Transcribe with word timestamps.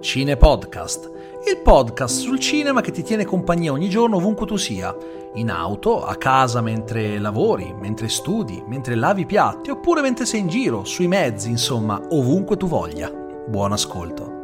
Cine 0.00 0.38
Podcast, 0.38 1.10
il 1.46 1.58
podcast 1.58 2.20
sul 2.20 2.38
cinema 2.38 2.80
che 2.80 2.90
ti 2.90 3.02
tiene 3.02 3.26
compagnia 3.26 3.70
ogni 3.70 3.90
giorno 3.90 4.16
ovunque 4.16 4.46
tu 4.46 4.56
sia, 4.56 4.96
in 5.34 5.50
auto, 5.50 6.06
a 6.06 6.16
casa 6.16 6.62
mentre 6.62 7.18
lavori, 7.18 7.74
mentre 7.78 8.08
studi, 8.08 8.62
mentre 8.66 8.94
lavi 8.94 9.20
i 9.20 9.26
piatti 9.26 9.68
oppure 9.68 10.00
mentre 10.00 10.24
sei 10.24 10.40
in 10.40 10.48
giro, 10.48 10.84
sui 10.84 11.06
mezzi, 11.06 11.50
insomma, 11.50 12.00
ovunque 12.12 12.56
tu 12.56 12.66
voglia. 12.66 13.10
Buon 13.10 13.72
ascolto. 13.72 14.38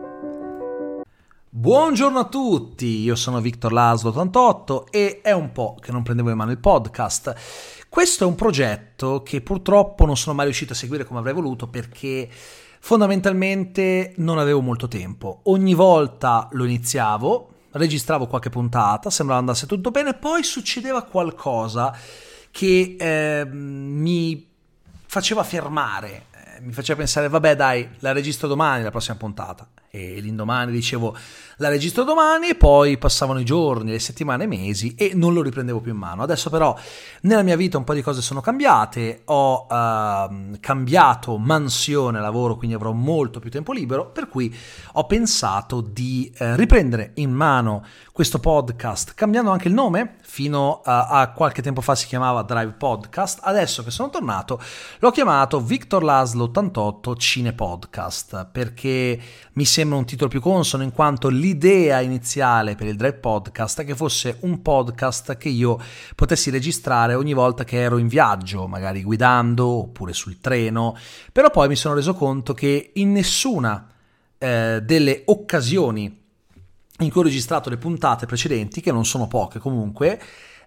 Buongiorno 1.48 2.18
a 2.18 2.28
tutti, 2.28 3.00
io 3.00 3.14
sono 3.14 3.40
Victor 3.40 3.72
Laslo 3.72 4.10
88 4.10 4.88
e 4.90 5.20
è 5.22 5.32
un 5.32 5.52
po' 5.52 5.74
che 5.80 5.90
non 5.90 6.02
prendevo 6.02 6.28
in 6.28 6.36
mano 6.36 6.50
il 6.50 6.58
podcast. 6.58 7.34
Questo 7.88 8.24
è 8.24 8.26
un 8.26 8.34
progetto 8.34 9.22
che 9.22 9.40
purtroppo 9.40 10.04
non 10.04 10.18
sono 10.18 10.36
mai 10.36 10.44
riuscito 10.44 10.74
a 10.74 10.76
seguire 10.76 11.06
come 11.06 11.20
avrei 11.20 11.32
voluto 11.32 11.66
perché 11.66 12.28
fondamentalmente 12.86 14.12
non 14.18 14.38
avevo 14.38 14.60
molto 14.60 14.86
tempo. 14.86 15.40
Ogni 15.46 15.74
volta 15.74 16.48
lo 16.52 16.64
iniziavo, 16.64 17.50
registravo 17.72 18.28
qualche 18.28 18.48
puntata, 18.48 19.10
sembrava 19.10 19.40
andasse 19.40 19.66
tutto 19.66 19.90
bene, 19.90 20.14
poi 20.14 20.44
succedeva 20.44 21.02
qualcosa 21.02 21.92
che 22.52 22.94
eh, 22.96 23.44
mi 23.44 24.46
faceva 25.04 25.42
fermare, 25.42 26.26
eh, 26.30 26.60
mi 26.60 26.70
faceva 26.70 26.98
pensare, 26.98 27.28
vabbè 27.28 27.56
dai, 27.56 27.88
la 27.98 28.12
registro 28.12 28.46
domani, 28.46 28.84
la 28.84 28.92
prossima 28.92 29.16
puntata 29.16 29.68
e 29.90 30.20
l'indomani 30.20 30.72
dicevo 30.72 31.16
la 31.58 31.68
registro 31.68 32.04
domani 32.04 32.48
e 32.48 32.54
poi 32.54 32.98
passavano 32.98 33.40
i 33.40 33.44
giorni, 33.44 33.90
le 33.90 33.98
settimane, 33.98 34.44
i 34.44 34.46
mesi 34.46 34.94
e 34.94 35.12
non 35.14 35.32
lo 35.32 35.42
riprendevo 35.42 35.80
più 35.80 35.92
in 35.92 35.98
mano. 35.98 36.22
Adesso 36.22 36.50
però 36.50 36.76
nella 37.22 37.42
mia 37.42 37.56
vita 37.56 37.78
un 37.78 37.84
po' 37.84 37.94
di 37.94 38.02
cose 38.02 38.20
sono 38.20 38.40
cambiate, 38.40 39.22
ho 39.24 39.66
uh, 39.68 40.58
cambiato 40.60 41.38
mansione 41.38 42.20
lavoro, 42.20 42.56
quindi 42.56 42.76
avrò 42.76 42.92
molto 42.92 43.40
più 43.40 43.50
tempo 43.50 43.72
libero, 43.72 44.10
per 44.10 44.28
cui 44.28 44.54
ho 44.92 45.06
pensato 45.06 45.80
di 45.80 46.30
uh, 46.38 46.54
riprendere 46.56 47.12
in 47.14 47.30
mano 47.30 47.84
questo 48.12 48.38
podcast 48.38 49.12
cambiando 49.14 49.50
anche 49.50 49.68
il 49.68 49.74
nome, 49.74 50.16
fino 50.22 50.80
a, 50.82 51.08
a, 51.08 51.32
qualche 51.32 51.60
tempo 51.60 51.82
fa 51.82 51.94
si 51.94 52.06
chiamava 52.06 52.42
Drive 52.42 52.72
Podcast, 52.72 53.40
adesso 53.42 53.84
che 53.84 53.90
sono 53.90 54.08
tornato 54.08 54.58
l'ho 55.00 55.10
chiamato 55.10 55.60
Victor 55.60 56.02
Laslo 56.02 56.44
88 56.44 57.16
Cine 57.16 57.52
Podcast 57.52 58.48
perché 58.50 59.20
mi 59.52 59.64
sembra 59.76 59.98
un 59.98 60.06
titolo 60.06 60.30
più 60.30 60.40
consono 60.40 60.84
in 60.84 60.90
quanto 60.90 61.28
l'idea 61.28 62.00
iniziale 62.00 62.76
per 62.76 62.86
il 62.86 62.96
Drive 62.96 63.18
Podcast 63.18 63.82
è 63.82 63.84
che 63.84 63.94
fosse 63.94 64.38
un 64.40 64.62
podcast 64.62 65.36
che 65.36 65.50
io 65.50 65.78
potessi 66.14 66.48
registrare 66.48 67.12
ogni 67.12 67.34
volta 67.34 67.62
che 67.64 67.76
ero 67.76 67.98
in 67.98 68.08
viaggio, 68.08 68.66
magari 68.68 69.02
guidando 69.02 69.66
oppure 69.66 70.14
sul 70.14 70.40
treno, 70.40 70.96
però 71.30 71.50
poi 71.50 71.68
mi 71.68 71.76
sono 71.76 71.94
reso 71.94 72.14
conto 72.14 72.54
che 72.54 72.92
in 72.94 73.12
nessuna 73.12 73.86
eh, 74.38 74.80
delle 74.82 75.24
occasioni 75.26 76.24
in 77.00 77.10
cui 77.10 77.20
ho 77.20 77.24
registrato 77.24 77.68
le 77.68 77.76
puntate 77.76 78.24
precedenti, 78.24 78.80
che 78.80 78.92
non 78.92 79.04
sono 79.04 79.28
poche 79.28 79.58
comunque, 79.58 80.18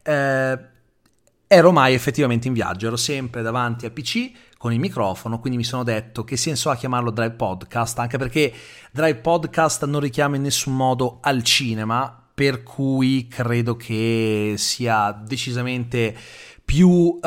eh, 0.03 0.59
ero 1.47 1.71
mai 1.71 1.95
effettivamente 1.95 2.47
in 2.47 2.53
viaggio, 2.53 2.85
ero 2.85 2.95
sempre 2.95 3.41
davanti 3.41 3.87
al 3.87 3.91
PC 3.91 4.31
con 4.59 4.73
il 4.73 4.79
microfono, 4.79 5.39
quindi 5.39 5.57
mi 5.57 5.63
sono 5.63 5.83
detto 5.83 6.25
che 6.25 6.35
senso 6.35 6.69
ha 6.69 6.75
chiamarlo 6.75 7.11
Drive 7.11 7.35
Podcast, 7.35 7.97
anche 7.99 8.17
perché 8.17 8.53
Drive 8.91 9.19
Podcast 9.19 9.85
non 9.85 10.01
richiama 10.01 10.35
in 10.35 10.41
nessun 10.41 10.75
modo 10.75 11.19
al 11.21 11.43
cinema, 11.43 12.25
per 12.33 12.63
cui 12.63 13.29
credo 13.29 13.77
che 13.77 14.55
sia 14.57 15.13
decisamente 15.13 16.13
più 16.65 16.89
uh, 16.89 17.19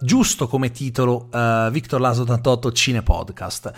giusto 0.00 0.48
come 0.48 0.70
titolo 0.70 1.28
uh, 1.30 1.68
Victor 1.70 2.00
Laso 2.00 2.22
88 2.22 2.72
Cine 2.72 3.02
Podcast. 3.02 3.72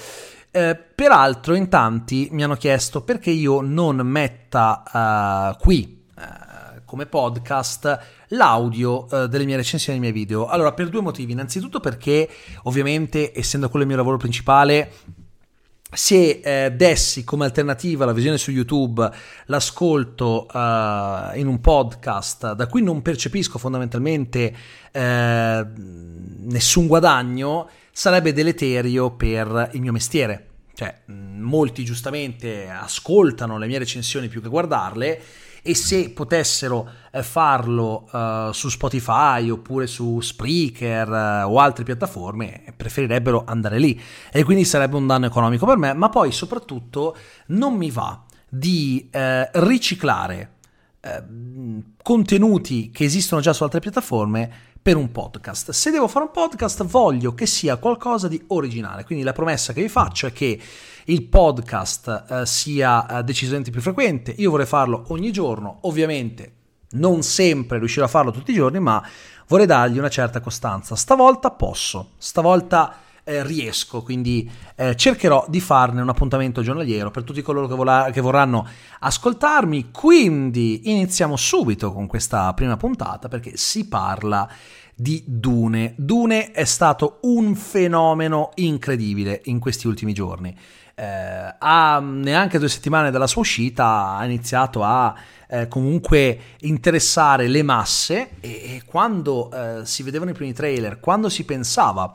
Eh, 0.52 0.76
peraltro, 0.76 1.56
in 1.56 1.68
tanti 1.68 2.28
mi 2.30 2.44
hanno 2.44 2.54
chiesto 2.54 3.02
perché 3.02 3.30
io 3.30 3.60
non 3.60 3.96
metta 3.96 4.84
uh, 5.56 5.60
qui 5.60 5.99
come 6.90 7.06
podcast 7.06 8.00
l'audio 8.30 9.06
uh, 9.08 9.26
delle 9.28 9.44
mie 9.44 9.54
recensioni 9.54 10.00
dei 10.00 10.10
miei 10.10 10.24
video. 10.24 10.48
Allora, 10.48 10.72
per 10.72 10.88
due 10.88 11.00
motivi. 11.00 11.30
Innanzitutto 11.30 11.78
perché, 11.78 12.28
ovviamente, 12.64 13.30
essendo 13.32 13.68
quello 13.68 13.84
il 13.84 13.90
mio 13.92 13.96
lavoro 13.96 14.16
principale, 14.16 14.92
se 15.92 16.40
eh, 16.42 16.72
dessi 16.72 17.22
come 17.22 17.44
alternativa 17.44 18.04
la 18.04 18.12
visione 18.12 18.38
su 18.38 18.50
YouTube 18.50 19.08
l'ascolto 19.46 20.46
uh, 20.52 21.38
in 21.38 21.46
un 21.46 21.60
podcast 21.60 22.54
da 22.54 22.66
cui 22.66 22.82
non 22.82 23.02
percepisco 23.02 23.58
fondamentalmente 23.58 24.56
eh, 24.90 25.66
nessun 25.76 26.86
guadagno, 26.88 27.68
sarebbe 27.92 28.32
deleterio 28.32 29.12
per 29.12 29.70
il 29.74 29.80
mio 29.80 29.92
mestiere. 29.92 30.46
Cioè, 30.74 31.02
molti 31.06 31.84
giustamente 31.84 32.68
ascoltano 32.68 33.58
le 33.58 33.68
mie 33.68 33.78
recensioni 33.78 34.26
più 34.26 34.42
che 34.42 34.48
guardarle 34.48 35.22
e 35.62 35.74
se 35.74 36.10
potessero 36.10 36.88
eh, 37.12 37.22
farlo 37.22 38.08
uh, 38.10 38.52
su 38.52 38.68
Spotify 38.68 39.48
oppure 39.50 39.86
su 39.86 40.20
Spreaker 40.20 41.08
uh, 41.08 41.52
o 41.52 41.58
altre 41.58 41.84
piattaforme 41.84 42.72
preferirebbero 42.76 43.44
andare 43.46 43.78
lì 43.78 44.00
e 44.32 44.44
quindi 44.44 44.64
sarebbe 44.64 44.96
un 44.96 45.06
danno 45.06 45.26
economico 45.26 45.66
per 45.66 45.76
me 45.76 45.92
ma 45.92 46.08
poi 46.08 46.32
soprattutto 46.32 47.16
non 47.48 47.74
mi 47.74 47.90
va 47.90 48.22
di 48.48 49.08
uh, 49.12 49.18
riciclare 49.52 50.54
contenuti 52.02 52.90
che 52.90 53.04
esistono 53.04 53.40
già 53.40 53.54
su 53.54 53.62
altre 53.62 53.80
piattaforme 53.80 54.50
per 54.82 54.96
un 54.96 55.10
podcast. 55.10 55.70
Se 55.72 55.90
devo 55.90 56.08
fare 56.08 56.24
un 56.24 56.30
podcast 56.30 56.84
voglio 56.84 57.34
che 57.34 57.46
sia 57.46 57.76
qualcosa 57.76 58.28
di 58.28 58.42
originale, 58.48 59.04
quindi 59.04 59.24
la 59.24 59.32
promessa 59.32 59.72
che 59.72 59.82
vi 59.82 59.88
faccio 59.88 60.26
è 60.26 60.32
che 60.32 60.58
il 61.10 61.24
podcast 61.24 62.26
eh, 62.28 62.46
sia 62.46 63.06
eh, 63.06 63.24
decisamente 63.24 63.70
più 63.70 63.80
frequente, 63.80 64.32
io 64.36 64.50
vorrei 64.50 64.66
farlo 64.66 65.04
ogni 65.08 65.32
giorno, 65.32 65.78
ovviamente 65.82 66.54
non 66.92 67.22
sempre 67.22 67.78
riuscirò 67.78 68.06
a 68.06 68.08
farlo 68.08 68.30
tutti 68.30 68.52
i 68.52 68.54
giorni, 68.54 68.80
ma 68.80 69.04
vorrei 69.48 69.66
dargli 69.66 69.98
una 69.98 70.08
certa 70.08 70.40
costanza. 70.40 70.96
Stavolta 70.96 71.50
posso, 71.50 72.12
stavolta 72.18 72.94
eh, 73.24 73.44
riesco, 73.44 74.02
quindi 74.02 74.50
eh, 74.76 74.96
cercherò 74.96 75.46
di 75.48 75.60
farne 75.60 76.00
un 76.00 76.08
appuntamento 76.08 76.62
giornaliero 76.62 77.10
per 77.10 77.22
tutti 77.22 77.42
coloro 77.42 77.66
che, 77.66 77.74
vola- 77.74 78.10
che, 78.12 78.20
vorranno 78.20 78.66
ascoltarmi. 79.00 79.90
Quindi 79.90 80.90
iniziamo 80.90 81.36
subito 81.36 81.92
con 81.92 82.06
questa 82.06 82.52
prima 82.54 82.76
puntata 82.76 83.28
perché 83.28 83.56
si 83.56 83.88
parla 83.88 84.48
di 84.94 85.22
Dune. 85.26 85.94
Dune 85.96 86.50
è 86.50 86.64
stato 86.64 87.18
un 87.22 87.54
fenomeno 87.54 88.50
incredibile 88.56 89.40
in 89.44 89.58
questi 89.58 89.86
ultimi 89.86 90.12
giorni. 90.12 90.54
Eh, 90.94 91.54
a 91.58 91.98
neanche 92.00 92.58
due 92.58 92.68
settimane 92.68 93.10
dalla 93.10 93.26
sua 93.26 93.40
uscita 93.40 94.16
ha 94.16 94.24
iniziato 94.26 94.82
a 94.82 95.14
eh, 95.48 95.66
comunque 95.66 96.38
interessare 96.60 97.48
le 97.48 97.62
masse 97.62 98.32
e, 98.40 98.50
e 98.50 98.82
quando 98.84 99.50
eh, 99.50 99.86
si 99.86 100.02
vedevano 100.02 100.30
i 100.30 100.34
primi 100.34 100.52
trailer, 100.52 101.00
quando 101.00 101.30
si 101.30 101.44
pensava 101.44 102.12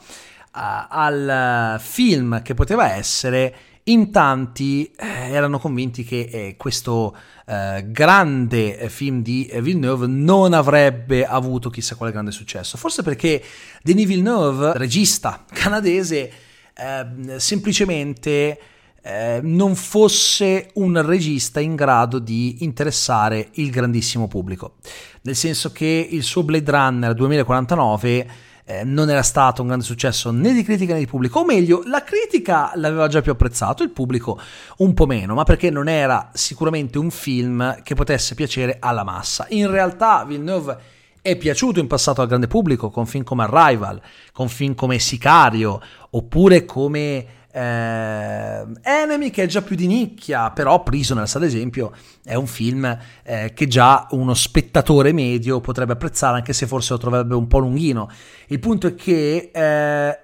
al 0.55 1.79
film 1.79 2.41
che 2.41 2.53
poteva 2.53 2.93
essere, 2.93 3.55
in 3.87 4.11
tanti 4.11 4.91
eh, 4.97 5.31
erano 5.31 5.59
convinti 5.59 6.03
che 6.03 6.27
eh, 6.31 6.55
questo 6.57 7.15
eh, 7.45 7.85
grande 7.87 8.89
film 8.89 9.21
di 9.21 9.47
Villeneuve 9.59 10.07
non 10.07 10.53
avrebbe 10.53 11.25
avuto 11.25 11.69
chissà 11.69 11.95
quale 11.95 12.11
grande 12.11 12.31
successo. 12.31 12.77
Forse 12.77 13.03
perché 13.03 13.43
Denis 13.83 14.07
Villeneuve, 14.07 14.73
regista 14.77 15.45
canadese, 15.51 16.31
ehm, 16.73 17.37
semplicemente 17.37 18.59
eh, 19.03 19.39
non 19.43 19.75
fosse 19.75 20.69
un 20.75 20.99
regista 21.05 21.59
in 21.59 21.75
grado 21.75 22.17
di 22.17 22.63
interessare 22.63 23.49
il 23.53 23.69
grandissimo 23.69 24.27
pubblico. 24.27 24.77
Nel 25.21 25.35
senso 25.35 25.71
che 25.71 26.07
il 26.09 26.23
suo 26.23 26.41
Blade 26.41 26.71
Runner 26.71 27.13
2049 27.13 28.27
eh, 28.65 28.83
non 28.83 29.09
era 29.09 29.21
stato 29.21 29.61
un 29.61 29.67
grande 29.67 29.85
successo 29.85 30.31
né 30.31 30.51
di 30.51 30.63
critica 30.63 30.93
né 30.93 30.99
di 30.99 31.05
pubblico, 31.05 31.39
o 31.39 31.45
meglio, 31.45 31.83
la 31.85 32.03
critica 32.03 32.71
l'aveva 32.75 33.07
già 33.07 33.21
più 33.21 33.31
apprezzato, 33.31 33.83
il 33.83 33.91
pubblico 33.91 34.39
un 34.77 34.93
po' 34.93 35.05
meno, 35.05 35.35
ma 35.35 35.43
perché 35.43 35.69
non 35.69 35.87
era 35.87 36.31
sicuramente 36.33 36.97
un 36.97 37.11
film 37.11 37.81
che 37.83 37.93
potesse 37.93 38.33
piacere 38.33 38.77
alla 38.79 39.03
massa. 39.03 39.45
In 39.49 39.69
realtà 39.69 40.25
Villeneuve 40.25 40.77
è 41.21 41.35
piaciuto 41.37 41.79
in 41.79 41.87
passato 41.87 42.21
al 42.21 42.27
grande 42.27 42.47
pubblico 42.47 42.89
con 42.89 43.05
film 43.05 43.23
come 43.23 43.43
Arrival, 43.43 44.01
con 44.31 44.47
film 44.47 44.73
come 44.73 44.99
Sicario, 44.99 45.81
oppure 46.11 46.65
come 46.65 47.25
eh, 47.55 48.65
Enemy 48.81 49.29
che 49.29 49.43
è 49.43 49.45
già 49.45 49.61
più 49.61 49.77
di 49.77 49.87
nicchia, 49.87 50.51
però 50.51 50.83
Prisoners 50.83 51.35
ad 51.35 51.43
esempio 51.43 51.93
è 52.21 52.35
un 52.35 52.47
film 52.47 52.97
eh, 53.23 53.53
che 53.53 53.67
già 53.67 54.07
uno 54.11 54.33
spettatore 54.33 55.13
medio 55.13 55.61
potrebbe 55.61 55.93
apprezzare 55.93 56.35
anche 56.35 56.51
se 56.51 56.67
forse 56.67 56.91
lo 56.93 56.99
troverebbe 56.99 57.33
un 57.33 57.47
po' 57.47 57.59
lunghino. 57.59 58.09
Il 58.47 58.59
punto 58.59 58.87
è 58.87 58.95
che 58.95 59.51
eh, 59.53 60.19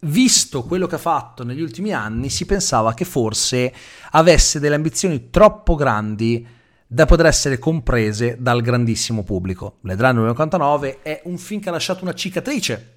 visto 0.00 0.62
quello 0.62 0.86
che 0.86 0.94
ha 0.94 0.98
fatto 0.98 1.42
negli 1.42 1.60
ultimi 1.60 1.92
anni 1.92 2.30
si 2.30 2.46
pensava 2.46 2.94
che 2.94 3.04
forse 3.04 3.72
avesse 4.12 4.60
delle 4.60 4.76
ambizioni 4.76 5.30
troppo 5.30 5.74
grandi 5.74 6.46
da 6.86 7.04
poter 7.06 7.26
essere 7.26 7.58
comprese 7.58 8.36
dal 8.38 8.60
grandissimo 8.62 9.24
pubblico. 9.24 9.78
Blade 9.80 10.00
Runner 10.00 10.20
1989 10.20 11.02
è 11.02 11.22
un 11.24 11.36
film 11.36 11.60
che 11.60 11.68
ha 11.70 11.72
lasciato 11.72 12.04
una 12.04 12.14
cicatrice 12.14 12.92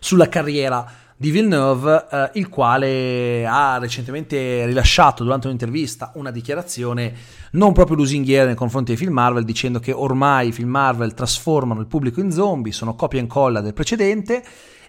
sulla 0.00 0.28
carriera 0.28 1.01
di 1.22 1.30
Villeneuve, 1.30 2.06
eh, 2.10 2.30
il 2.32 2.48
quale 2.48 3.46
ha 3.46 3.78
recentemente 3.78 4.66
rilasciato 4.66 5.22
durante 5.22 5.46
un'intervista 5.46 6.10
una 6.16 6.32
dichiarazione 6.32 7.14
non 7.52 7.72
proprio 7.72 7.96
lusinghiera 7.98 8.46
nei 8.46 8.56
confronti 8.56 8.90
dei 8.90 8.96
film 8.96 9.12
Marvel, 9.12 9.44
dicendo 9.44 9.78
che 9.78 9.92
ormai 9.92 10.48
i 10.48 10.52
film 10.52 10.70
Marvel 10.70 11.14
trasformano 11.14 11.78
il 11.78 11.86
pubblico 11.86 12.18
in 12.18 12.32
zombie, 12.32 12.72
sono 12.72 12.96
copia 12.96 13.20
e 13.20 13.22
incolla 13.22 13.60
del 13.60 13.72
precedente 13.72 14.42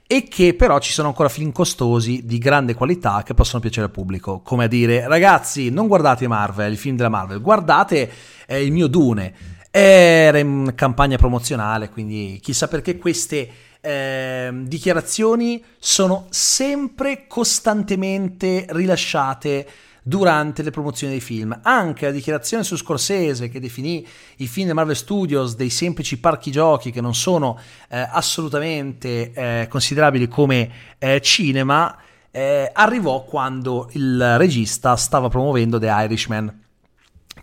e 0.07 0.27
che 0.27 0.55
però 0.55 0.79
ci 0.79 0.91
sono 0.91 1.09
ancora 1.09 1.29
film 1.29 1.51
costosi 1.51 2.25
di 2.25 2.39
grande 2.39 2.73
qualità 2.73 3.21
che 3.23 3.35
possono 3.35 3.61
piacere 3.61 3.85
al 3.85 3.91
pubblico. 3.91 4.41
Come 4.41 4.63
a 4.63 4.67
dire, 4.67 5.07
ragazzi, 5.07 5.69
non 5.69 5.85
guardate 5.85 6.27
Marvel, 6.27 6.73
i 6.73 6.77
film 6.77 6.95
della 6.95 7.09
Marvel, 7.09 7.41
guardate 7.41 8.09
eh, 8.47 8.63
il 8.63 8.71
mio 8.71 8.87
Dune. 8.87 9.33
Era 9.69 10.39
in 10.39 10.73
campagna 10.73 11.17
promozionale, 11.17 11.89
quindi 11.89 12.39
chissà 12.41 12.67
perché 12.67 12.97
queste 12.97 13.49
eh, 13.85 14.49
dichiarazioni 14.63 15.61
sono 15.77 16.27
sempre 16.29 17.25
costantemente 17.27 18.65
rilasciate 18.69 19.67
durante 20.01 20.63
le 20.63 20.71
promozioni 20.71 21.13
dei 21.13 21.21
film. 21.21 21.59
Anche 21.63 22.05
la 22.05 22.11
dichiarazione 22.11 22.63
su 22.63 22.77
Scorsese 22.77 23.49
che 23.49 23.59
definì 23.59 24.05
i 24.37 24.47
film 24.47 24.67
di 24.67 24.73
Marvel 24.73 24.95
Studios 24.95 25.55
dei 25.55 25.69
semplici 25.69 26.17
parchi 26.17 26.49
giochi 26.49 26.91
che 26.91 27.01
non 27.01 27.13
sono 27.13 27.59
eh, 27.89 28.07
assolutamente 28.09 29.31
eh, 29.33 29.67
considerabili 29.69 30.29
come 30.29 30.71
eh, 30.97 31.19
cinema 31.19 31.97
eh, 32.31 32.69
arrivò 32.71 33.25
quando 33.25 33.89
il 33.91 34.37
regista 34.37 34.95
stava 34.95 35.27
promuovendo 35.27 35.77
The 35.77 35.87
Irishman. 35.89 36.61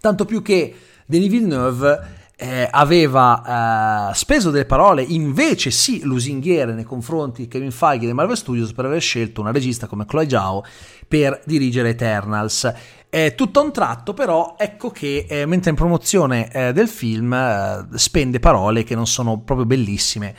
Tanto 0.00 0.24
più 0.24 0.40
che 0.40 0.74
Denis 1.04 1.28
Villeneuve 1.28 2.18
eh, 2.40 2.66
aveva 2.70 4.10
eh, 4.10 4.14
speso 4.14 4.50
delle 4.50 4.64
parole 4.64 5.02
invece 5.02 5.70
sì 5.70 6.00
lusinghiere 6.02 6.72
nei 6.72 6.84
confronti 6.84 7.42
di 7.42 7.48
Kevin 7.48 7.70
Feige 7.70 8.06
dei 8.06 8.14
Marvel 8.14 8.36
Studios 8.36 8.72
per 8.72 8.86
aver 8.86 9.00
scelto 9.02 9.42
una 9.42 9.52
regista 9.52 9.86
come 9.86 10.06
Chloe 10.06 10.28
Zhao 10.28 10.64
per 11.06 11.42
dirigere 11.44 11.90
Eternals. 11.90 12.72
Eh, 13.10 13.34
tutto 13.34 13.60
a 13.60 13.64
un 13.64 13.72
tratto 13.72 14.14
però 14.14 14.54
ecco 14.56 14.90
che 14.90 15.26
eh, 15.28 15.44
mentre 15.44 15.70
in 15.70 15.76
promozione 15.76 16.50
eh, 16.50 16.72
del 16.72 16.88
film 16.88 17.32
eh, 17.32 17.86
spende 17.94 18.40
parole 18.40 18.84
che 18.84 18.94
non 18.94 19.06
sono 19.06 19.40
proprio 19.40 19.66
bellissime 19.66 20.34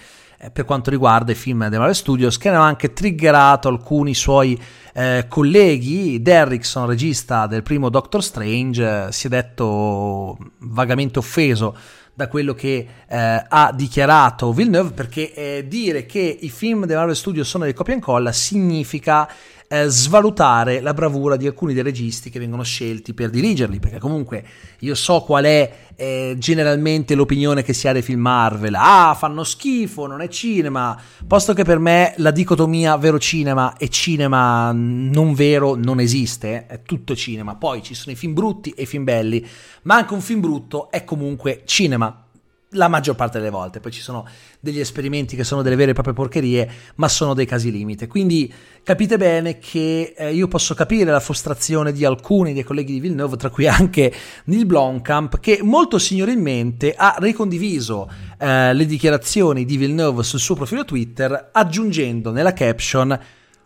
per 0.52 0.66
quanto 0.66 0.90
riguarda 0.90 1.32
i 1.32 1.36
film 1.36 1.68
dei 1.68 1.78
Marvel 1.78 1.96
Studios 1.96 2.38
che 2.38 2.50
hanno 2.50 2.62
anche 2.62 2.94
triggerato 2.94 3.68
alcuni 3.68 4.14
suoi 4.14 4.60
eh, 4.94 5.26
colleghi. 5.28 6.22
Derrickson, 6.22 6.88
regista 6.88 7.48
del 7.48 7.64
primo 7.64 7.90
Doctor 7.90 8.24
Strange, 8.24 9.12
si 9.12 9.28
è 9.28 9.30
detto 9.30 10.38
vagamente 10.60 11.20
offeso 11.20 11.76
da 12.14 12.28
quello 12.28 12.54
che 12.54 12.88
eh, 13.08 13.46
ha 13.48 13.72
dichiarato 13.74 14.52
Villeneuve 14.52 14.92
perché 14.92 15.34
eh, 15.34 15.66
dire 15.68 16.06
che 16.06 16.38
i 16.42 16.50
film 16.50 16.86
dei 16.86 16.96
Marvel 16.96 17.16
Studios 17.16 17.48
sono 17.48 17.66
di 17.66 17.74
copia 17.74 17.94
e 17.94 17.98
incolla 17.98 18.32
significa 18.32 19.30
eh, 19.72 19.88
svalutare 19.88 20.82
la 20.82 20.94
bravura 20.94 21.38
di 21.38 21.48
alcuni 21.48 21.74
dei 21.74 21.82
registi 21.82 22.30
che 22.30 22.40
vengono 22.40 22.62
scelti 22.62 23.14
per 23.14 23.30
dirigerli, 23.30 23.80
perché 23.80 24.00
comunque 24.00 24.44
io 24.80 24.94
so 24.96 25.22
qual 25.22 25.46
è 25.46 25.74
eh, 25.96 26.36
generalmente 26.38 27.16
l'opinione 27.16 27.64
che 27.64 27.72
si 27.72 27.88
ha 27.88 27.94
dei 27.94 28.02
film 28.02 28.20
Marvel. 28.20 28.74
Ah, 28.76 29.16
fanno 29.18 29.46
schifo, 29.46 30.08
non 30.08 30.20
è 30.20 30.28
cinema, 30.28 31.00
posto 31.26 31.54
che 31.54 31.64
per 31.64 31.80
me 31.80 32.14
la 32.18 32.32
dicotomia 32.32 32.98
vero 32.98 33.18
cinema 33.18 33.78
e 33.78 33.88
cinema 33.88 34.74
non 34.74 35.34
vero 35.34 35.76
non 35.76 36.02
esiste, 36.02 36.66
è 36.68 36.82
tutto 36.82 37.16
cinema. 37.16 37.56
Poi 37.56 37.82
ci 37.82 37.94
sono 37.94 38.12
i 38.12 38.18
film 38.18 38.34
brutti 38.34 38.72
e 38.72 38.82
i 38.82 38.86
film 38.86 39.06
belli, 39.06 39.48
ma 39.84 39.96
anche 39.96 40.14
un 40.14 40.22
film 40.22 40.42
brutto 40.42 40.92
è 40.92 41.06
comunque 41.06 41.62
cinema 41.64 42.26
la 42.72 42.88
maggior 42.88 43.16
parte 43.16 43.40
delle 43.40 43.50
volte. 43.50 43.80
Poi 43.80 43.92
ci 43.92 44.02
sono 44.02 44.28
degli 44.60 44.80
esperimenti 44.80 45.36
che 45.36 45.44
sono 45.44 45.62
delle 45.62 45.76
vere 45.76 45.92
e 45.92 45.94
proprie 45.94 46.14
porcherie, 46.14 46.70
ma 46.96 47.08
sono 47.08 47.34
dei 47.34 47.46
casi 47.46 47.72
limite. 47.72 48.08
Quindi 48.08 48.52
capite 48.84 49.18
bene 49.18 49.58
che 49.58 50.14
eh, 50.16 50.34
io 50.34 50.48
posso 50.48 50.74
capire 50.74 51.12
la 51.12 51.20
frustrazione 51.20 51.92
di 51.92 52.06
alcuni 52.06 52.54
dei 52.54 52.64
colleghi 52.64 52.94
di 52.94 53.00
Villeneuve, 53.00 53.38
tra 53.38 53.50
cui 53.50 53.68
anche 53.68 54.14
Neil 54.46 54.66
Blomkamp, 54.66 55.40
che 55.40 55.60
molto 55.62 55.98
signorilmente 55.98 56.94
ha 56.96 57.16
ricondiviso 57.20 58.10
eh, 58.38 58.74
le 58.74 58.86
dichiarazioni 58.86 59.66
di 59.66 59.78
Villeneuve 59.78 60.24
sul 60.24 60.40
suo 60.40 60.56
profilo 60.56 60.86
Twitter, 60.86 61.50
aggiungendo 61.52 62.32
nella 62.32 62.54
caption 62.54 63.20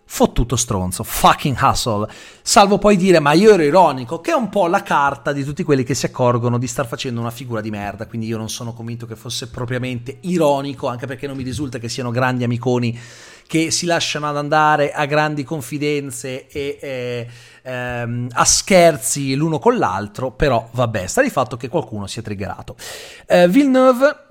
fottuto 0.08 0.56
stronzo, 0.56 1.04
fucking 1.04 1.58
hustle, 1.60 2.08
salvo 2.42 2.78
poi 2.78 2.96
dire 2.96 3.20
ma 3.20 3.34
io 3.34 3.54
ero 3.54 3.64
ironico, 3.64 4.22
che 4.22 4.32
è 4.32 4.36
un 4.36 4.50
po' 4.50 4.68
la 4.68 4.84
carta 4.84 5.34
di 5.34 5.44
tutti 5.44 5.64
quelli 5.64 5.84
che 5.84 5.96
si 5.96 6.06
accorgono 6.06 6.58
di 6.58 6.68
star 6.68 6.88
facendo 6.88 7.20
una 7.20 7.32
figura 7.32 7.60
di 7.60 7.72
merda, 7.72 8.08
quindi 8.08 8.28
io 8.28 8.38
non 8.38 8.50
sono 8.50 8.74
convinto 8.74 9.06
che 9.06 9.16
fosse 9.16 9.50
propriamente 9.50 10.20
ironico, 10.22 10.88
anche 10.88 11.08
perché 11.08 11.28
non 11.28 11.36
mi 11.36 11.44
risulta 11.44 11.80
che 11.80 11.90
siano 11.90 12.12
grandi 12.12 12.44
amiconi 12.44 13.00
che 13.48 13.70
si 13.72 13.86
lasciano 13.86 14.28
ad 14.28 14.38
andare 14.38 14.92
a 14.92 15.06
grandi 15.06 15.44
confidenze 15.44 16.48
e 16.48 16.78
eh, 16.82 17.28
ehm, 17.62 18.30
a 18.32 18.46
scherzi 18.46 19.36
l'uno 19.36 19.60
con 19.60 19.78
l'altro, 19.78 20.32
però 20.32 20.68
vabbè, 20.72 21.06
sta 21.08 21.22
di 21.22 21.30
fatto 21.30 21.58
che 21.58 21.68
qualcuno 21.68 22.08
si 22.08 22.20
è 22.20 22.24
triggerato. 22.24 22.76
Eh, 23.28 23.48
Villeneuve 23.48 24.24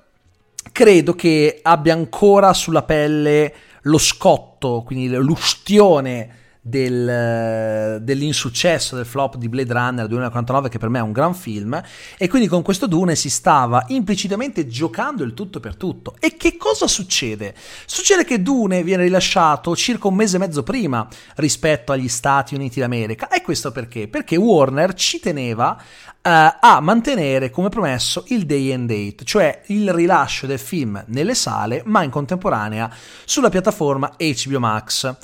credo 0.71 1.13
che 1.13 1.59
abbia 1.61 1.93
ancora 1.93 2.53
sulla 2.53 2.83
pelle 2.83 3.53
lo 3.83 3.97
scotto, 3.97 4.54
quindi 4.85 5.07
l'ustione 5.09 6.43
del, 6.67 8.01
dell'insuccesso 8.01 8.95
del 8.95 9.05
flop 9.05 9.35
di 9.35 9.47
Blade 9.49 9.71
Runner 9.71 10.07
2049 10.07 10.67
che 10.67 10.79
per 10.79 10.89
me 10.89 10.97
è 10.97 11.03
un 11.03 11.11
gran 11.11 11.35
film 11.35 11.79
e 12.17 12.27
quindi 12.27 12.47
con 12.47 12.63
questo 12.63 12.87
Dune 12.87 13.15
si 13.15 13.29
stava 13.29 13.85
implicitamente 13.89 14.65
giocando 14.65 15.23
il 15.23 15.35
tutto 15.35 15.59
per 15.59 15.75
tutto 15.75 16.15
e 16.19 16.35
che 16.37 16.57
cosa 16.57 16.87
succede? 16.87 17.53
Succede 17.85 18.25
che 18.25 18.41
Dune 18.41 18.81
viene 18.81 19.03
rilasciato 19.03 19.75
circa 19.75 20.07
un 20.07 20.15
mese 20.15 20.37
e 20.37 20.39
mezzo 20.39 20.63
prima 20.63 21.07
rispetto 21.35 21.91
agli 21.91 22.07
Stati 22.07 22.55
Uniti 22.55 22.79
d'America 22.79 23.27
e 23.27 23.43
questo 23.43 23.71
perché? 23.71 24.07
Perché 24.07 24.35
Warner 24.35 24.95
ci 24.95 25.19
teneva 25.19 25.79
Uh, 26.25 26.57
a 26.59 26.79
mantenere 26.81 27.51
come 27.51 27.69
promesso 27.69 28.23
il 28.29 28.47
day 28.47 28.73
and 28.73 28.87
date, 28.87 29.23
cioè 29.25 29.61
il 29.67 29.93
rilascio 29.93 30.47
del 30.47 30.57
film 30.57 31.03
nelle 31.09 31.35
sale, 31.35 31.83
ma 31.85 32.01
in 32.01 32.09
contemporanea 32.09 32.91
sulla 33.25 33.49
piattaforma 33.49 34.15
HBO 34.17 34.59
Max. 34.59 35.15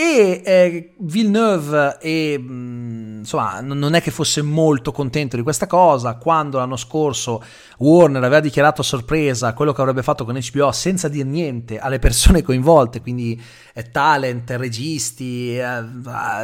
E 0.00 0.42
eh, 0.44 0.94
Villeneuve 0.98 1.98
e, 2.00 2.38
mh, 2.38 3.16
insomma, 3.18 3.58
non 3.60 3.94
è 3.94 4.00
che 4.00 4.12
fosse 4.12 4.42
molto 4.42 4.92
contento 4.92 5.34
di 5.34 5.42
questa 5.42 5.66
cosa. 5.66 6.14
Quando 6.14 6.58
l'anno 6.58 6.76
scorso 6.76 7.42
Warner 7.78 8.22
aveva 8.22 8.38
dichiarato 8.38 8.82
a 8.82 8.84
sorpresa 8.84 9.54
quello 9.54 9.72
che 9.72 9.80
avrebbe 9.80 10.04
fatto 10.04 10.24
con 10.24 10.38
HBO 10.38 10.70
senza 10.70 11.08
dire 11.08 11.28
niente 11.28 11.80
alle 11.80 11.98
persone 11.98 12.42
coinvolte, 12.42 13.00
quindi 13.00 13.42
eh, 13.74 13.90
talent, 13.90 14.50
registi, 14.50 15.58
eh, 15.58 15.84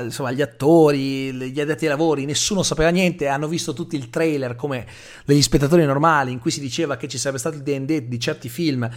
insomma, 0.02 0.32
gli 0.32 0.42
attori, 0.42 1.32
gli 1.32 1.60
addetti 1.60 1.84
ai 1.84 1.90
lavori, 1.90 2.24
nessuno 2.24 2.64
sapeva 2.64 2.88
niente. 2.88 3.28
Hanno 3.28 3.46
visto 3.46 3.72
tutti 3.72 3.94
il 3.94 4.10
trailer 4.10 4.56
come 4.56 4.84
degli 5.24 5.42
spettatori 5.42 5.84
normali 5.84 6.32
in 6.32 6.40
cui 6.40 6.50
si 6.50 6.58
diceva 6.58 6.96
che 6.96 7.06
ci 7.06 7.18
sarebbe 7.18 7.38
stato 7.38 7.54
il 7.54 7.62
DD 7.62 8.00
di 8.00 8.18
certi 8.18 8.48
film 8.48 8.90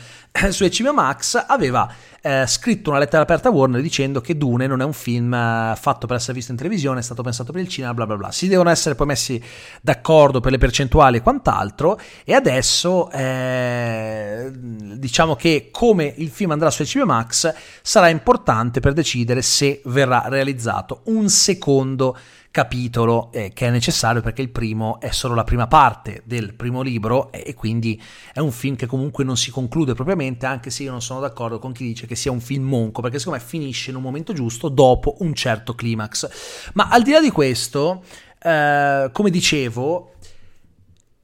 su 0.50 0.66
HBO 0.66 0.94
Max. 0.94 1.46
Aveva 1.48 1.88
eh, 2.22 2.46
scritto 2.48 2.90
una 2.90 2.98
lettera 3.00 3.22
aperta 3.22 3.50
a 3.50 3.52
Warner 3.52 3.82
dicendo 3.82 4.20
che 4.20 4.36
Dune 4.48 4.68
non 4.68 4.82
è 4.82 4.86
un 4.86 4.94
film 4.94 5.34
eh, 5.34 5.74
fatto 5.78 6.08
per 6.08 6.16
essere 6.16 6.34
visto 6.34 6.52
in 6.52 6.58
televisione, 6.58 7.00
è 7.00 7.04
stato 7.04 7.22
pensato 7.22 7.52
per 7.52 7.62
il 7.62 7.68
cinema, 7.68 7.94
bla 7.94 8.06
bla 8.06 8.16
bla. 8.16 8.32
Si 8.32 8.48
devono 8.48 8.70
essere 8.70 8.96
poi 8.96 9.08
messi 9.08 9.42
d'accordo 9.82 10.40
per 10.40 10.52
le 10.52 10.58
percentuali 10.58 11.18
e 11.18 11.22
quant'altro 11.22 12.00
e 12.24 12.34
adesso 12.34 13.12
eh, 13.12 14.50
diciamo 14.54 15.36
che 15.36 15.68
come 15.72 16.14
il 16.18 16.30
film 16.30 16.52
andrà 16.52 16.70
su 16.70 16.84
HBO 16.84 17.06
Max 17.06 17.54
sarà 17.82 18.08
importante 18.08 18.80
per 18.80 18.94
decidere 18.94 19.42
se 19.42 19.82
verrà 19.86 20.24
realizzato 20.28 21.02
un 21.06 21.28
secondo 21.30 22.18
capitolo 22.58 23.30
eh, 23.34 23.52
che 23.54 23.68
è 23.68 23.70
necessario 23.70 24.20
perché 24.20 24.42
il 24.42 24.50
primo 24.50 25.00
è 25.00 25.12
solo 25.12 25.36
la 25.36 25.44
prima 25.44 25.68
parte 25.68 26.24
del 26.26 26.56
primo 26.56 26.82
libro 26.82 27.32
e, 27.32 27.44
e, 27.46 27.54
quindi 27.54 28.02
è 28.34 28.40
un 28.40 28.52
film 28.52 28.76
che 28.76 28.88
comunque 28.88 29.24
non 29.24 29.38
si 29.38 29.52
conclude 29.52 29.94
propriamente 29.94 30.48
anche 30.48 30.72
se 30.72 30.82
io 30.82 30.90
non 30.90 31.04
sono 31.04 31.20
d'accordo 31.20 31.60
con 31.60 31.72
chi 31.72 31.84
dice 31.84 32.08
che 32.08 32.16
sia 32.16 32.32
un 32.32 32.40
film 32.40 32.66
monco 32.66 33.04
perché 33.04 33.20
secondo 33.20 33.38
me 33.38 33.46
finisce 33.46 33.92
in 33.92 33.98
un 33.98 34.02
momento 34.02 34.34
giusto 34.34 34.70
dopo 34.70 35.18
un 35.20 35.36
certo 35.36 35.76
climax. 35.76 36.72
Ma 36.74 36.88
al 36.90 37.04
di 37.04 37.12
là 37.12 37.22
di 37.22 37.30
questo 37.30 38.02
eh, 38.42 39.10
come 39.14 39.30
dicevo 39.30 40.14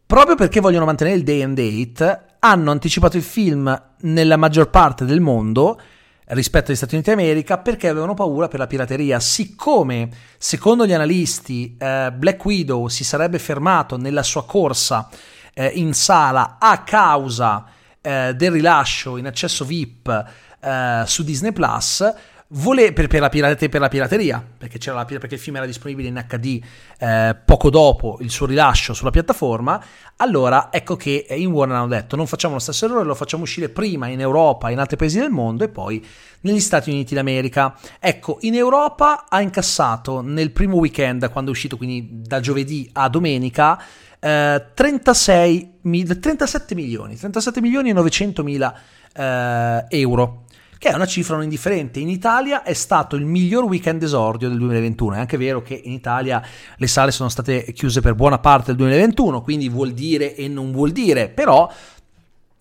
proprio 0.05 0.35
perché 0.35 0.59
vogliono 0.59 0.85
mantenere 0.85 1.17
il 1.17 1.23
day 1.23 1.41
and 1.41 1.55
date 1.55 2.25
hanno 2.37 2.69
anticipato 2.69 3.17
il 3.17 3.23
film 3.23 3.81
nella 4.01 4.37
maggior 4.37 4.69
parte 4.69 5.03
del 5.03 5.19
mondo 5.19 5.81
rispetto 6.27 6.72
agli 6.72 6.77
Stati 6.77 6.96
Uniti 6.96 7.10
d'America 7.10 7.58
perché 7.58 7.88
avevano 7.88 8.13
paura 8.13 8.48
per 8.48 8.60
la 8.60 8.68
pirateria. 8.68 9.20
Siccome, 9.20 10.10
secondo 10.38 10.86
gli 10.86 10.94
analisti, 10.94 11.75
eh, 11.77 12.12
Black 12.15 12.44
Widow 12.46 12.88
si 12.88 13.03
sarebbe 13.03 13.39
fermato 13.39 13.98
nella 13.98 14.24
sua 14.24 14.46
corsa 14.46 15.10
eh, 15.53 15.68
in 15.68 15.94
sala 15.94 16.58
a 16.60 16.84
causa 16.84 17.65
eh, 18.01 18.34
del 18.36 18.51
rilascio 18.51 19.18
in 19.18 19.27
accesso 19.27 19.65
VIP 19.65 20.25
eh, 20.60 21.03
su 21.06 21.24
Disney 21.24 21.51
Plus, 21.51 22.13
Vole, 22.55 22.93
per, 22.93 23.07
per, 23.07 23.19
la 23.19 23.29
pirate, 23.29 23.67
per, 23.67 23.81
la 23.81 23.88
pirateria, 23.88 24.45
perché, 24.55 24.77
la, 24.91 25.05
perché, 25.05 25.33
il 25.33 25.39
film 25.39 25.55
era 25.55 25.65
disponibile 25.65 26.07
in 26.07 26.24
HD 26.27 26.62
eh, 27.00 27.36
poco 27.43 27.72
dopo 27.72 28.19
il 28.22 28.29
suo 28.29 28.45
rilascio 28.45 28.93
sulla 28.93 29.10
piattaforma, 29.10 29.83
allora 30.17 30.67
ecco 30.72 30.95
che 30.95 31.25
in 31.29 31.48
Warner 31.48 31.77
hanno 31.77 31.88
detto 31.88 32.15
non 32.15 32.27
facciamo 32.27 32.53
lo 32.53 32.60
stesso 32.60 32.86
errore, 32.86 33.05
lo 33.05 33.15
facciamo 33.15 33.41
uscire 33.41 33.69
prima 33.69 34.05
in 34.05 34.19
Europa, 34.19 34.69
in 34.69 34.77
altri 34.77 34.98
paesi 34.98 35.17
del 35.17 35.31
mondo 35.31 35.63
e 35.63 35.69
poi 35.69 36.05
negli 36.41 36.60
Stati 36.60 36.91
Uniti 36.91 37.15
d'America. 37.15 37.75
Ecco, 38.00 38.38
in 38.41 38.53
Europa 38.53 39.25
ha 39.29 39.41
incassato 39.41 40.22
nel 40.22 40.51
primo 40.51 40.75
weekend, 40.75 41.31
quando 41.31 41.50
è 41.50 41.53
uscito 41.53 41.75
quindi 41.75 42.22
da 42.22 42.39
giovedì 42.39 42.88
a 42.93 43.10
domenica, 43.10 43.81
eh, 44.19 44.63
36, 44.75 45.79
37 45.81 46.75
milioni, 46.75 47.17
37 47.17 47.62
milioni 47.62 47.89
e 47.89 47.93
900 47.93 48.43
mila 48.43 48.75
eh, 49.12 49.86
euro 49.89 50.43
che 50.83 50.89
è 50.89 50.95
una 50.95 51.05
cifra 51.05 51.35
non 51.35 51.45
indifferente. 51.45 52.01
In 52.01 52.09
Italia 52.09 52.61
è 52.61 52.73
stato 52.73 53.15
il 53.15 53.23
miglior 53.23 53.63
weekend 53.63 54.03
esordio 54.03 54.49
del 54.49 54.57
2021. 54.57 55.13
È 55.15 55.19
anche 55.19 55.37
vero 55.37 55.61
che 55.61 55.79
in 55.81 55.93
Italia 55.93 56.45
le 56.75 56.87
sale 56.87 57.11
sono 57.11 57.29
state 57.29 57.71
chiuse 57.71 58.01
per 58.01 58.15
buona 58.15 58.37
parte 58.39 58.65
del 58.65 58.75
2021, 58.75 59.43
quindi 59.43 59.69
vuol 59.69 59.93
dire 59.93 60.35
e 60.35 60.49
non 60.49 60.73
vuol 60.73 60.91
dire, 60.91 61.29
però 61.29 61.71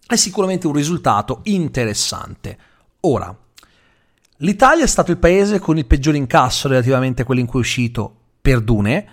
è 0.07 0.15
sicuramente 0.15 0.69
un 0.69 0.73
risultato 0.73 1.41
interessante. 1.43 2.57
Ora, 3.01 3.37
l'Italia 4.37 4.85
è 4.85 4.87
stato 4.89 5.11
il 5.11 5.19
paese 5.19 5.59
con 5.59 5.77
il 5.77 5.87
peggior 5.87 6.15
incasso 6.15 6.69
relativamente 6.69 7.23
a 7.23 7.25
quello 7.25 7.41
in 7.41 7.49
cui 7.49 7.59
è 7.59 7.63
uscito 7.63 8.15
per 8.41 8.61
Dune. 8.61 9.07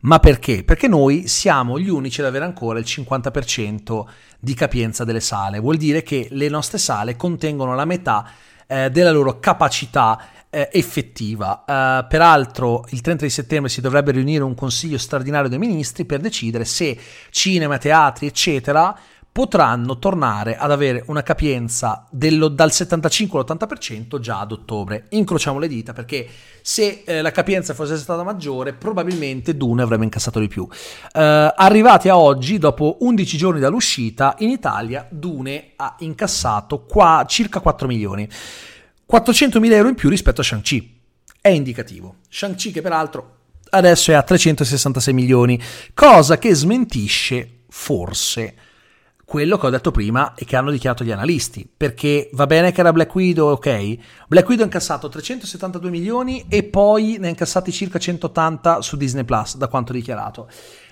Ma 0.00 0.18
perché? 0.18 0.64
Perché 0.64 0.88
noi 0.88 1.28
siamo 1.28 1.78
gli 1.78 1.90
unici 1.90 2.20
ad 2.20 2.26
avere 2.26 2.44
ancora 2.44 2.78
il 2.78 2.86
50% 2.86 4.04
di 4.38 4.54
capienza 4.54 5.04
delle 5.04 5.20
sale. 5.20 5.58
Vuol 5.58 5.76
dire 5.76 6.02
che 6.02 6.28
le 6.30 6.48
nostre 6.48 6.78
sale 6.78 7.16
contengono 7.16 7.74
la 7.74 7.84
metà 7.84 8.30
eh, 8.66 8.90
della 8.90 9.10
loro 9.10 9.38
capacità 9.40 10.18
eh, 10.50 10.68
effettiva. 10.72 11.64
Uh, 11.66 12.06
peraltro 12.08 12.84
il 12.90 13.00
30 13.00 13.24
di 13.24 13.30
settembre 13.30 13.70
si 13.70 13.80
dovrebbe 13.80 14.12
riunire 14.12 14.42
un 14.42 14.54
consiglio 14.54 14.98
straordinario 14.98 15.48
dei 15.48 15.58
ministri 15.58 16.04
per 16.04 16.20
decidere 16.20 16.64
se 16.64 16.98
cinema, 17.30 17.78
teatri, 17.78 18.26
eccetera, 18.26 18.96
potranno 19.32 19.98
tornare 19.98 20.56
ad 20.56 20.72
avere 20.72 21.04
una 21.06 21.22
capienza 21.22 22.06
dello, 22.10 22.48
dal 22.48 22.72
75 22.72 23.38
all'80% 23.38 24.18
già 24.18 24.40
ad 24.40 24.52
ottobre. 24.52 25.06
Incrociamo 25.10 25.58
le 25.58 25.68
dita 25.68 25.92
perché 25.92 26.26
se 26.62 27.02
eh, 27.06 27.22
la 27.22 27.30
capienza 27.30 27.72
fosse 27.72 27.96
stata 27.96 28.22
maggiore 28.24 28.72
probabilmente 28.72 29.56
Dune 29.56 29.82
avrebbe 29.82 30.04
incassato 30.04 30.40
di 30.40 30.48
più. 30.48 30.66
Eh, 31.12 31.52
arrivati 31.56 32.08
a 32.08 32.18
oggi, 32.18 32.58
dopo 32.58 32.98
11 33.00 33.36
giorni 33.36 33.60
dall'uscita, 33.60 34.34
in 34.38 34.50
Italia 34.50 35.06
Dune 35.08 35.72
ha 35.76 35.94
incassato 36.00 36.80
qua 36.80 37.24
circa 37.26 37.60
4 37.60 37.86
milioni. 37.86 38.28
400.000 39.10 39.72
euro 39.72 39.88
in 39.88 39.94
più 39.94 40.08
rispetto 40.08 40.40
a 40.40 40.44
Shang-Chi. 40.44 40.98
È 41.40 41.48
indicativo. 41.48 42.16
Shang-Chi 42.28 42.72
che 42.72 42.80
peraltro 42.82 43.36
adesso 43.70 44.10
è 44.10 44.14
a 44.14 44.22
366 44.22 45.14
milioni, 45.14 45.60
cosa 45.94 46.38
che 46.38 46.54
smentisce 46.54 47.58
forse 47.68 48.54
quello 49.30 49.58
che 49.58 49.66
ho 49.66 49.70
detto 49.70 49.92
prima 49.92 50.34
e 50.34 50.44
che 50.44 50.56
hanno 50.56 50.72
dichiarato 50.72 51.04
gli 51.04 51.12
analisti, 51.12 51.64
perché 51.76 52.30
va 52.32 52.48
bene 52.48 52.72
che 52.72 52.80
era 52.80 52.92
Black 52.92 53.14
Widow, 53.14 53.50
ok, 53.50 53.96
Black 54.26 54.48
Widow 54.48 54.64
ha 54.64 54.66
incassato 54.66 55.08
372 55.08 55.88
milioni 55.88 56.46
e 56.48 56.64
poi 56.64 57.16
ne 57.20 57.28
ha 57.28 57.30
incassati 57.30 57.70
circa 57.70 58.00
180 58.00 58.82
su 58.82 58.96
Disney 58.96 59.22
Plus, 59.22 59.56
da 59.56 59.68
quanto 59.68 59.92
dichiarato. 59.92 60.48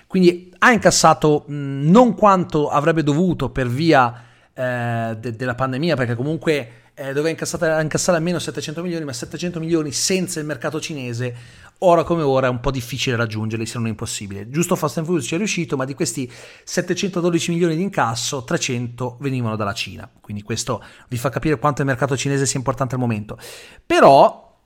Quindi 0.07 0.53
ha 0.59 0.71
incassato 0.71 1.43
mh, 1.47 1.53
non 1.91 2.15
quanto 2.15 2.69
avrebbe 2.69 3.03
dovuto 3.03 3.49
per 3.49 3.67
via 3.67 4.23
eh, 4.53 5.17
de- 5.19 5.35
della 5.35 5.55
pandemia, 5.55 5.97
perché 5.97 6.15
comunque 6.15 6.71
eh, 6.99 7.13
doveva 7.13 7.29
incassare, 7.29 7.81
incassare 7.81 8.17
almeno 8.17 8.39
700 8.39 8.81
milioni, 8.81 9.05
ma 9.05 9.13
700 9.13 9.61
milioni 9.61 9.93
senza 9.93 10.41
il 10.41 10.45
mercato 10.45 10.81
cinese, 10.81 11.33
ora 11.79 12.03
come 12.03 12.23
ora 12.23 12.47
è 12.47 12.49
un 12.49 12.59
po' 12.59 12.71
difficile 12.71 13.15
raggiungerli, 13.15 13.65
se 13.65 13.77
non 13.77 13.87
impossibile. 13.87 14.49
Giusto 14.49 14.75
Fast 14.75 14.97
and 14.97 15.05
Furious 15.05 15.25
ci 15.25 15.35
è 15.35 15.37
riuscito, 15.37 15.77
ma 15.77 15.85
di 15.85 15.93
questi 15.93 16.29
712 16.63 17.51
milioni 17.51 17.77
di 17.77 17.83
incasso, 17.83 18.43
300 18.43 19.15
venivano 19.21 19.55
dalla 19.55 19.71
Cina. 19.71 20.11
Quindi 20.19 20.43
questo 20.43 20.83
vi 21.07 21.15
fa 21.15 21.29
capire 21.29 21.57
quanto 21.57 21.79
il 21.81 21.87
mercato 21.87 22.17
cinese 22.17 22.45
sia 22.45 22.59
importante 22.59 22.95
al 22.95 23.01
momento. 23.01 23.37
Però 23.85 24.59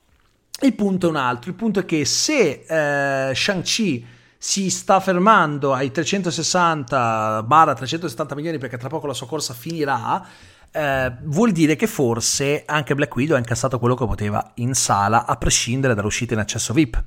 il 0.61 0.73
punto 0.73 1.05
è 1.05 1.09
un 1.09 1.17
altro, 1.17 1.51
il 1.51 1.55
punto 1.55 1.81
è 1.81 1.85
che 1.85 2.03
se 2.03 2.65
eh, 2.67 3.35
Shang-Chi 3.35 4.07
si 4.39 4.71
sta 4.71 4.99
fermando 4.99 5.71
ai 5.71 5.91
360-370 5.93 8.33
milioni 8.33 8.57
perché 8.57 8.77
tra 8.77 8.89
poco 8.89 9.05
la 9.05 9.13
sua 9.13 9.27
corsa 9.27 9.53
finirà, 9.53 10.25
eh, 10.73 11.13
vuol 11.25 11.51
dire 11.51 11.75
che 11.75 11.85
forse 11.85 12.63
anche 12.65 12.95
Black 12.95 13.15
Widow 13.15 13.35
ha 13.35 13.39
incassato 13.39 13.77
quello 13.77 13.93
che 13.93 14.05
poteva 14.05 14.51
in 14.55 14.73
sala, 14.73 15.25
a 15.25 15.35
prescindere 15.35 15.93
dall'uscita 15.93 16.33
in 16.33 16.39
accesso 16.39 16.73
VIP 16.73 17.01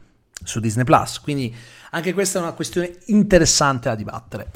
su 0.44 0.60
Disney 0.60 0.84
Plus. 0.84 1.18
Quindi 1.20 1.54
anche 1.90 2.14
questa 2.14 2.38
è 2.38 2.42
una 2.42 2.52
questione 2.52 2.96
interessante 3.06 3.88
da 3.88 3.96
dibattere. 3.96 4.50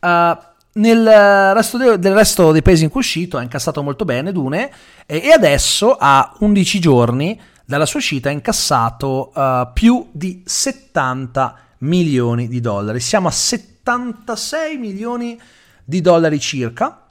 Uh, 0.00 0.36
nel 0.80 1.52
resto 1.54 1.76
de- 1.76 1.98
del 1.98 2.14
resto 2.14 2.52
dei 2.52 2.62
paesi 2.62 2.84
in 2.84 2.90
cui 2.90 3.00
è 3.00 3.04
uscito 3.04 3.36
ha 3.36 3.42
incassato 3.42 3.82
molto 3.82 4.04
bene 4.04 4.32
Dune 4.32 4.70
e, 5.06 5.18
e 5.18 5.30
adesso 5.30 5.94
a 5.96 6.34
11 6.40 6.80
giorni 6.80 7.40
dalla 7.64 7.86
sua 7.86 8.00
uscita 8.00 8.30
ha 8.30 8.32
incassato 8.32 9.30
uh, 9.34 9.72
più 9.72 10.08
di 10.10 10.42
70 10.44 11.58
milioni 11.78 12.48
di 12.48 12.60
dollari. 12.60 12.98
Siamo 12.98 13.28
a 13.28 13.30
76 13.30 14.78
milioni 14.78 15.38
di 15.84 16.00
dollari 16.00 16.40
circa 16.40 17.03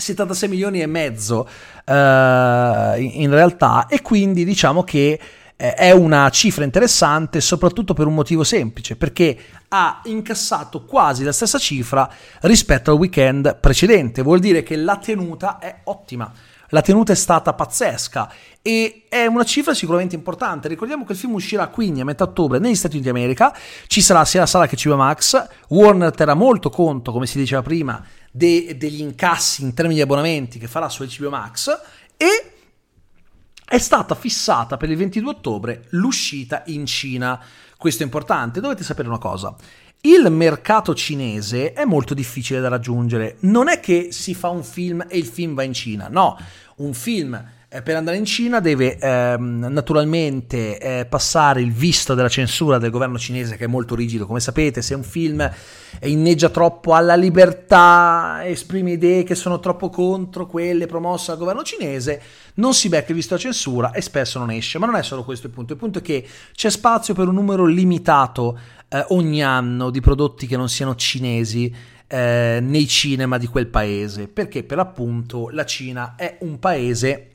76 0.00 0.48
milioni 0.48 0.80
e 0.80 0.86
mezzo 0.86 1.40
uh, 1.84 1.92
in 1.92 3.28
realtà 3.30 3.86
e 3.86 4.02
quindi 4.02 4.44
diciamo 4.44 4.82
che 4.82 5.18
eh, 5.60 5.74
è 5.74 5.90
una 5.90 6.30
cifra 6.30 6.62
interessante 6.64 7.40
soprattutto 7.40 7.92
per 7.92 8.06
un 8.06 8.14
motivo 8.14 8.44
semplice 8.44 8.94
perché 8.94 9.36
ha 9.68 10.00
incassato 10.04 10.84
quasi 10.84 11.24
la 11.24 11.32
stessa 11.32 11.58
cifra 11.58 12.08
rispetto 12.42 12.92
al 12.92 12.96
weekend 12.96 13.58
precedente. 13.58 14.22
Vuol 14.22 14.38
dire 14.38 14.62
che 14.62 14.76
la 14.76 14.96
tenuta 14.96 15.58
è 15.58 15.80
ottima. 15.84 16.32
La 16.70 16.82
tenuta 16.82 17.12
è 17.12 17.16
stata 17.16 17.54
pazzesca 17.54 18.30
e 18.60 19.06
è 19.08 19.24
una 19.24 19.44
cifra 19.44 19.72
sicuramente 19.72 20.14
importante. 20.14 20.68
Ricordiamo 20.68 21.04
che 21.04 21.12
il 21.12 21.18
film 21.18 21.32
uscirà 21.32 21.66
quindi 21.68 22.00
a 22.00 22.04
metà 22.04 22.24
ottobre 22.24 22.58
negli 22.58 22.74
Stati 22.74 22.96
Uniti 22.96 23.10
d'America, 23.10 23.56
ci 23.86 24.02
sarà 24.02 24.24
sia 24.26 24.40
la 24.40 24.46
sala 24.46 24.66
che 24.66 24.76
CB 24.76 24.92
Max, 24.92 25.46
Warner 25.68 26.10
terrà 26.10 26.34
molto 26.34 26.68
conto, 26.68 27.10
come 27.10 27.26
si 27.26 27.38
diceva 27.38 27.62
prima, 27.62 28.04
de- 28.38 28.76
degli 28.78 29.00
incassi 29.00 29.62
in 29.62 29.74
termini 29.74 29.96
di 29.96 30.02
abbonamenti 30.02 30.58
che 30.58 30.68
farà 30.68 30.88
su 30.88 31.04
HBO 31.04 31.28
Max 31.28 31.68
e 32.16 32.52
è 33.64 33.78
stata 33.78 34.14
fissata 34.14 34.78
per 34.78 34.88
il 34.88 34.96
22 34.96 35.30
ottobre 35.30 35.84
l'uscita 35.90 36.62
in 36.66 36.86
Cina. 36.86 37.38
Questo 37.76 38.02
è 38.02 38.06
importante, 38.06 38.60
dovete 38.60 38.82
sapere 38.82 39.08
una 39.08 39.18
cosa. 39.18 39.54
Il 40.00 40.30
mercato 40.30 40.94
cinese 40.94 41.72
è 41.72 41.84
molto 41.84 42.14
difficile 42.14 42.60
da 42.60 42.68
raggiungere. 42.68 43.36
Non 43.40 43.68
è 43.68 43.80
che 43.80 44.08
si 44.12 44.32
fa 44.32 44.48
un 44.48 44.62
film 44.62 45.04
e 45.08 45.18
il 45.18 45.26
film 45.26 45.54
va 45.54 45.64
in 45.64 45.74
Cina, 45.74 46.08
no, 46.08 46.38
un 46.78 46.94
film 46.94 47.56
eh, 47.70 47.82
per 47.82 47.96
andare 47.96 48.16
in 48.16 48.24
Cina 48.24 48.60
deve 48.60 48.96
ehm, 48.96 49.66
naturalmente 49.68 50.78
eh, 50.78 51.04
passare 51.04 51.60
il 51.60 51.70
visto 51.70 52.14
della 52.14 52.30
censura 52.30 52.78
del 52.78 52.90
governo 52.90 53.18
cinese 53.18 53.58
che 53.58 53.64
è 53.64 53.68
molto 53.68 53.94
rigido, 53.94 54.24
come 54.26 54.40
sapete, 54.40 54.80
se 54.80 54.94
un 54.94 55.02
film 55.02 55.50
inneggia 56.04 56.48
troppo 56.48 56.94
alla 56.94 57.14
libertà, 57.14 58.40
esprime 58.44 58.92
idee 58.92 59.22
che 59.22 59.34
sono 59.34 59.60
troppo 59.60 59.90
contro 59.90 60.46
quelle 60.46 60.86
promosse 60.86 61.26
dal 61.26 61.38
governo 61.40 61.62
cinese, 61.62 62.22
non 62.54 62.72
si 62.72 62.88
becca 62.88 63.08
il 63.10 63.16
visto 63.16 63.34
della 63.34 63.46
censura 63.50 63.90
e 63.90 64.00
spesso 64.00 64.38
non 64.38 64.50
esce. 64.50 64.78
Ma 64.78 64.86
non 64.86 64.96
è 64.96 65.02
solo 65.02 65.22
questo 65.22 65.46
il 65.46 65.52
punto, 65.52 65.74
il 65.74 65.78
punto 65.78 65.98
è 65.98 66.02
che 66.02 66.26
c'è 66.54 66.70
spazio 66.70 67.12
per 67.12 67.28
un 67.28 67.34
numero 67.34 67.66
limitato 67.66 68.58
eh, 68.88 69.04
ogni 69.08 69.42
anno 69.42 69.90
di 69.90 70.00
prodotti 70.00 70.46
che 70.46 70.56
non 70.56 70.70
siano 70.70 70.94
cinesi 70.94 71.70
eh, 72.08 72.58
nei 72.60 72.88
cinema 72.88 73.38
di 73.38 73.46
quel 73.46 73.68
paese, 73.68 74.26
perché 74.26 74.64
per 74.64 74.78
appunto 74.78 75.50
la 75.50 75.64
Cina 75.64 76.14
è 76.16 76.38
un 76.40 76.58
paese 76.58 77.32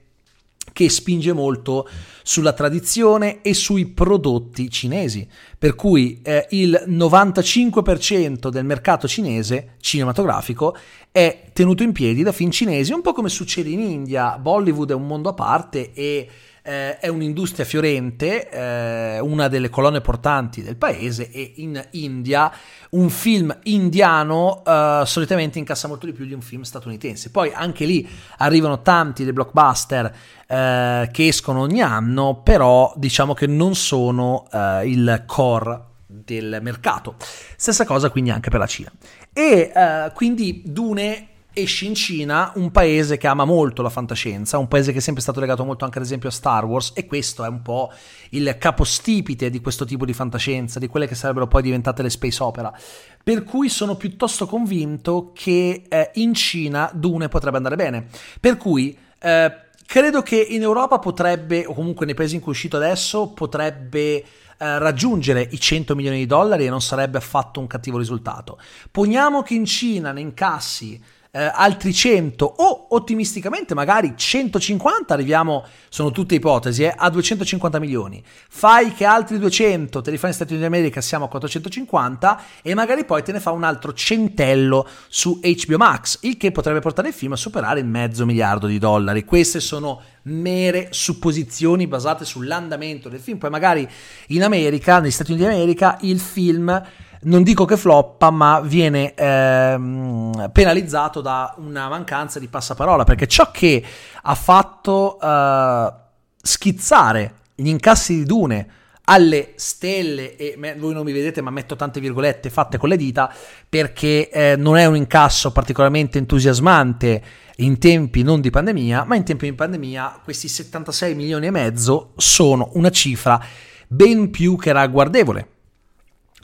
che 0.71 0.89
spinge 0.89 1.33
molto 1.33 1.87
sulla 2.23 2.53
tradizione 2.53 3.41
e 3.41 3.53
sui 3.53 3.85
prodotti 3.85 4.69
cinesi, 4.69 5.27
per 5.57 5.75
cui 5.75 6.21
eh, 6.23 6.47
il 6.51 6.85
95% 6.87 8.49
del 8.49 8.65
mercato 8.65 9.07
cinese 9.07 9.75
cinematografico 9.79 10.75
è 11.11 11.49
tenuto 11.53 11.83
in 11.83 11.91
piedi 11.91 12.23
da 12.23 12.31
film 12.31 12.49
cinesi, 12.49 12.91
un 12.91 13.01
po' 13.01 13.13
come 13.13 13.29
succede 13.29 13.69
in 13.69 13.81
India, 13.81 14.37
Bollywood 14.39 14.91
è 14.91 14.95
un 14.95 15.05
mondo 15.05 15.29
a 15.29 15.33
parte 15.33 15.93
e 15.93 16.27
eh, 16.63 16.97
è 16.97 17.09
un'industria 17.09 17.65
fiorente, 17.65 18.49
eh, 18.49 19.19
una 19.19 19.49
delle 19.49 19.69
colonne 19.69 19.99
portanti 19.99 20.63
del 20.63 20.77
paese 20.77 21.29
e 21.29 21.53
in 21.57 21.81
India 21.91 22.51
un 22.91 23.09
film 23.09 23.55
indiano 23.63 24.63
eh, 24.65 25.03
solitamente 25.05 25.59
incassa 25.59 25.89
molto 25.89 26.05
di 26.05 26.13
più 26.13 26.25
di 26.25 26.33
un 26.33 26.41
film 26.41 26.61
statunitense. 26.61 27.31
Poi 27.31 27.51
anche 27.53 27.85
lì 27.85 28.07
arrivano 28.37 28.81
tanti 28.81 29.23
dei 29.23 29.33
blockbuster 29.33 30.15
eh, 30.47 31.09
che 31.11 31.27
escono 31.27 31.59
ogni 31.59 31.81
anno, 31.81 32.41
però 32.43 32.93
diciamo 32.95 33.33
che 33.33 33.45
non 33.45 33.75
sono 33.75 34.47
eh, 34.51 34.87
il 34.87 35.23
core 35.27 35.91
del 36.05 36.59
mercato. 36.61 37.15
Stessa 37.57 37.85
cosa 37.85 38.09
quindi 38.09 38.29
anche 38.29 38.49
per 38.49 38.59
la 38.59 38.67
Cina. 38.67 38.91
E 39.33 39.71
eh, 39.75 40.11
quindi 40.13 40.63
Dune 40.65 41.27
esce 41.53 41.85
in 41.85 41.93
Cina, 41.93 42.51
un 42.55 42.71
paese 42.71 43.17
che 43.17 43.27
ama 43.27 43.45
molto 43.45 43.81
la 43.81 43.89
fantascienza, 43.89 44.57
un 44.57 44.67
paese 44.67 44.91
che 44.91 44.97
è 44.97 45.01
sempre 45.01 45.21
stato 45.21 45.39
legato 45.39 45.63
molto 45.63 45.85
anche 45.85 45.99
ad 45.99 46.03
esempio 46.03 46.29
a 46.29 46.31
Star 46.31 46.65
Wars 46.65 46.91
e 46.95 47.05
questo 47.05 47.43
è 47.43 47.47
un 47.47 47.61
po' 47.61 47.91
il 48.29 48.55
capostipite 48.57 49.49
di 49.49 49.61
questo 49.61 49.85
tipo 49.85 50.05
di 50.05 50.13
fantascienza, 50.13 50.79
di 50.79 50.87
quelle 50.87 51.07
che 51.07 51.15
sarebbero 51.15 51.47
poi 51.47 51.61
diventate 51.61 52.01
le 52.01 52.09
space 52.09 52.41
opera. 52.41 52.75
Per 53.23 53.43
cui 53.43 53.69
sono 53.69 53.95
piuttosto 53.95 54.47
convinto 54.47 55.31
che 55.33 55.83
eh, 55.87 56.11
in 56.15 56.33
Cina 56.33 56.89
Dune 56.93 57.29
potrebbe 57.29 57.57
andare 57.57 57.75
bene. 57.75 58.07
Per 58.39 58.57
cui 58.57 58.97
eh, 59.19 59.53
credo 59.85 60.21
che 60.23 60.37
in 60.37 60.63
Europa 60.63 60.97
potrebbe, 60.97 61.65
o 61.65 61.73
comunque 61.73 62.05
nei 62.05 62.15
paesi 62.15 62.35
in 62.35 62.41
cui 62.41 62.51
è 62.51 62.55
uscito 62.55 62.77
adesso, 62.77 63.29
potrebbe 63.29 64.23
eh, 64.63 64.79
raggiungere 64.79 65.47
i 65.51 65.59
100 65.59 65.95
milioni 65.95 66.17
di 66.17 66.25
dollari 66.25 66.65
e 66.65 66.69
non 66.69 66.81
sarebbe 66.81 67.17
affatto 67.17 67.59
un 67.59 67.67
cattivo 67.67 67.97
risultato. 67.97 68.59
Poniamo 68.89 69.41
che 69.41 69.53
in 69.53 69.65
Cina 69.65 70.11
ne 70.11 70.21
incassi 70.21 71.01
eh, 71.35 71.49
altri 71.51 71.91
100 71.91 72.45
o 72.45 72.87
ottimisticamente 72.91 73.73
magari 73.73 74.13
150, 74.15 75.15
arriviamo, 75.15 75.65
sono 75.89 76.11
tutte 76.11 76.35
ipotesi, 76.35 76.83
eh, 76.83 76.93
a 76.95 77.09
250 77.09 77.79
milioni. 77.79 78.23
Fai 78.49 78.93
che 78.93 79.03
altri 79.03 79.39
200 79.39 80.01
te 80.01 80.11
li 80.11 80.17
fai 80.17 80.29
negli 80.29 80.35
Stati 80.35 80.53
Uniti 80.53 80.69
d'America, 80.69 81.01
siamo 81.01 81.25
a 81.25 81.29
450 81.29 82.41
e 82.61 82.75
magari 82.75 83.03
poi 83.03 83.23
te 83.23 83.31
ne 83.31 83.39
fa 83.39 83.49
un 83.49 83.63
altro 83.63 83.93
centello 83.93 84.87
su 85.07 85.39
HBO 85.41 85.77
Max, 85.77 86.19
il 86.21 86.37
che 86.37 86.51
potrebbe 86.51 86.81
portare 86.81 87.07
il 87.07 87.15
film 87.15 87.31
a 87.31 87.37
superare 87.37 87.81
mezzo 87.81 88.27
miliardo 88.27 88.67
di 88.67 88.77
dollari. 88.77 89.25
Queste 89.25 89.59
sono 89.59 90.01
mere 90.23 90.89
supposizioni 90.91 91.87
basate 91.87 92.25
sull'andamento 92.25 93.09
del 93.09 93.19
film. 93.19 93.39
Poi 93.39 93.49
magari 93.49 93.89
in 94.27 94.43
America, 94.43 94.99
negli 94.99 95.09
Stati 95.09 95.31
Uniti 95.31 95.47
d'America, 95.47 95.97
il 96.01 96.19
film 96.19 96.81
non 97.23 97.43
dico 97.43 97.65
che 97.65 97.77
floppa, 97.77 98.29
ma 98.29 98.59
viene 98.61 99.13
ehm, 99.13 100.49
penalizzato 100.51 101.21
da 101.21 101.53
una 101.57 101.89
mancanza 101.89 102.39
di 102.39 102.47
passaparola, 102.47 103.03
perché 103.03 103.27
ciò 103.27 103.51
che 103.51 103.83
ha 104.21 104.35
fatto 104.35 105.19
eh, 105.19 105.93
schizzare 106.41 107.33
gli 107.55 107.67
incassi 107.67 108.17
di 108.17 108.23
Dune 108.25 108.67
alle 109.05 109.53
stelle, 109.55 110.35
e 110.37 110.57
voi 110.77 110.93
non 110.93 111.03
mi 111.03 111.11
vedete 111.11 111.41
ma 111.41 111.49
metto 111.49 111.75
tante 111.75 111.99
virgolette 111.99 112.49
fatte 112.49 112.77
con 112.77 112.89
le 112.89 112.97
dita, 112.97 113.31
perché 113.67 114.29
eh, 114.29 114.55
non 114.55 114.77
è 114.77 114.85
un 114.85 114.95
incasso 114.95 115.51
particolarmente 115.51 116.17
entusiasmante 116.17 117.23
in 117.57 117.77
tempi 117.77 118.23
non 118.23 118.41
di 118.41 118.49
pandemia, 118.49 119.03
ma 119.03 119.15
in 119.15 119.23
tempi 119.23 119.49
di 119.49 119.55
pandemia 119.55 120.21
questi 120.23 120.47
76 120.47 121.15
milioni 121.15 121.47
e 121.47 121.51
mezzo 121.51 122.13
sono 122.17 122.71
una 122.73 122.89
cifra 122.89 123.43
ben 123.87 124.31
più 124.31 124.57
che 124.57 124.71
ragguardevole. 124.71 125.47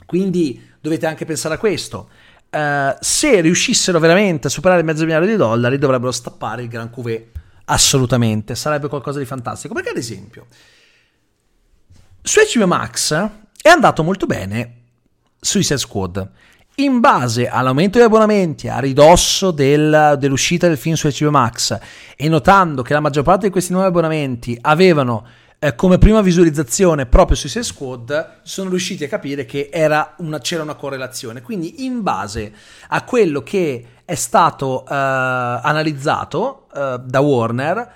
Quindi 0.06 0.68
dovete 0.80 1.06
anche 1.06 1.24
pensare 1.24 1.54
a 1.54 1.58
questo. 1.58 2.08
Uh, 2.50 2.96
se 3.00 3.40
riuscissero 3.40 4.00
veramente 4.00 4.48
a 4.48 4.50
superare 4.50 4.82
mezzo 4.82 5.04
miliardo 5.04 5.26
di 5.26 5.36
dollari, 5.36 5.78
dovrebbero 5.78 6.10
stappare 6.10 6.62
il 6.62 6.68
Gran 6.68 6.90
Cuvée. 6.90 7.30
Assolutamente, 7.66 8.56
sarebbe 8.56 8.88
qualcosa 8.88 9.18
di 9.18 9.24
fantastico. 9.24 9.74
Perché, 9.74 9.90
ad 9.90 9.96
esempio, 9.96 10.46
su 12.22 12.40
HBO 12.40 12.66
Max 12.66 13.12
è 13.62 13.68
andato 13.68 14.02
molto 14.02 14.26
bene 14.26 14.74
Suicide 15.40 15.78
Squad. 15.78 16.30
In 16.76 17.00
base 17.00 17.48
all'aumento 17.48 17.98
degli 17.98 18.06
abbonamenti 18.06 18.68
a 18.68 18.78
ridosso 18.78 19.50
del, 19.50 20.16
dell'uscita 20.18 20.66
del 20.66 20.78
film 20.78 20.94
su 20.94 21.08
HBO 21.08 21.30
Max 21.30 21.78
e 22.16 22.28
notando 22.28 22.82
che 22.82 22.94
la 22.94 23.00
maggior 23.00 23.22
parte 23.22 23.46
di 23.46 23.52
questi 23.52 23.72
nuovi 23.72 23.88
abbonamenti 23.88 24.56
avevano 24.60 25.26
eh, 25.62 25.74
come 25.74 25.98
prima 25.98 26.22
visualizzazione 26.22 27.04
proprio 27.04 27.36
su 27.36 27.46
Suicide 27.46 27.64
Squad 27.74 28.38
sono 28.42 28.70
riusciti 28.70 29.04
a 29.04 29.08
capire 29.08 29.44
che 29.44 29.70
una, 30.16 30.38
c'era 30.38 30.62
una 30.62 30.74
correlazione. 30.74 31.42
Quindi 31.42 31.84
in 31.84 32.02
base 32.02 32.50
a 32.88 33.04
quello 33.04 33.42
che 33.42 33.84
è 34.06 34.14
stato 34.14 34.84
eh, 34.84 34.94
analizzato 34.94 36.66
eh, 36.74 37.00
da 37.04 37.20
Warner, 37.20 37.92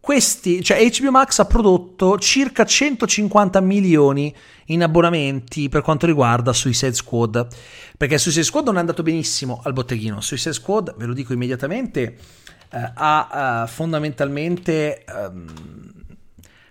questi, 0.00 0.60
cioè 0.62 0.84
HBO 0.86 1.12
Max 1.12 1.38
ha 1.38 1.44
prodotto 1.44 2.18
circa 2.18 2.64
150 2.64 3.60
milioni 3.60 4.34
in 4.66 4.82
abbonamenti 4.82 5.68
per 5.68 5.82
quanto 5.82 6.06
riguarda 6.06 6.52
Suicide 6.52 6.94
Squad. 6.94 7.46
Perché 7.96 8.18
Suicide 8.18 8.44
Squad 8.44 8.66
non 8.66 8.76
è 8.76 8.80
andato 8.80 9.04
benissimo 9.04 9.60
al 9.62 9.72
botteghino. 9.72 10.20
Suicide 10.20 10.52
Squad, 10.52 10.96
ve 10.96 11.06
lo 11.06 11.14
dico 11.14 11.32
immediatamente, 11.32 12.16
eh, 12.70 12.90
ha 12.92 13.62
uh, 13.62 13.68
fondamentalmente 13.68 15.04
um, 15.06 15.46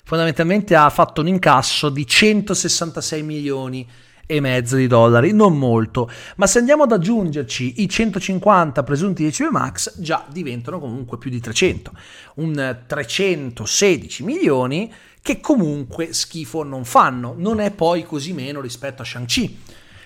fondamentalmente 0.04 0.76
ha 0.76 0.90
fatto 0.90 1.22
un 1.22 1.28
incasso 1.28 1.90
di 1.90 2.06
166 2.06 3.24
milioni 3.24 3.88
e 4.26 4.40
mezzo 4.40 4.76
di 4.76 4.88
dollari, 4.88 5.32
non 5.34 5.58
molto, 5.58 6.10
ma 6.38 6.48
se 6.48 6.60
andiamo 6.60 6.84
ad 6.84 6.92
aggiungerci 6.92 7.82
i 7.82 7.90
150 7.90 8.84
presunti 8.84 9.24
di 9.24 9.36
HBO 9.38 9.52
Max 9.52 10.00
già 10.00 10.26
diventano 10.30 10.80
comunque 10.80 11.18
più 11.18 11.30
di 11.30 11.40
300, 11.40 11.92
un 12.36 12.78
316 12.88 14.24
milioni 14.24 14.92
che 15.22 15.40
comunque 15.40 16.14
schifo 16.14 16.64
non 16.64 16.86
fanno, 16.86 17.34
non 17.38 17.60
è 17.60 17.72
poi 17.72 18.04
così 18.04 18.34
meno 18.34 18.62
rispetto 18.62 19.02
a 19.02 19.06
Shang-Chi 19.06 19.60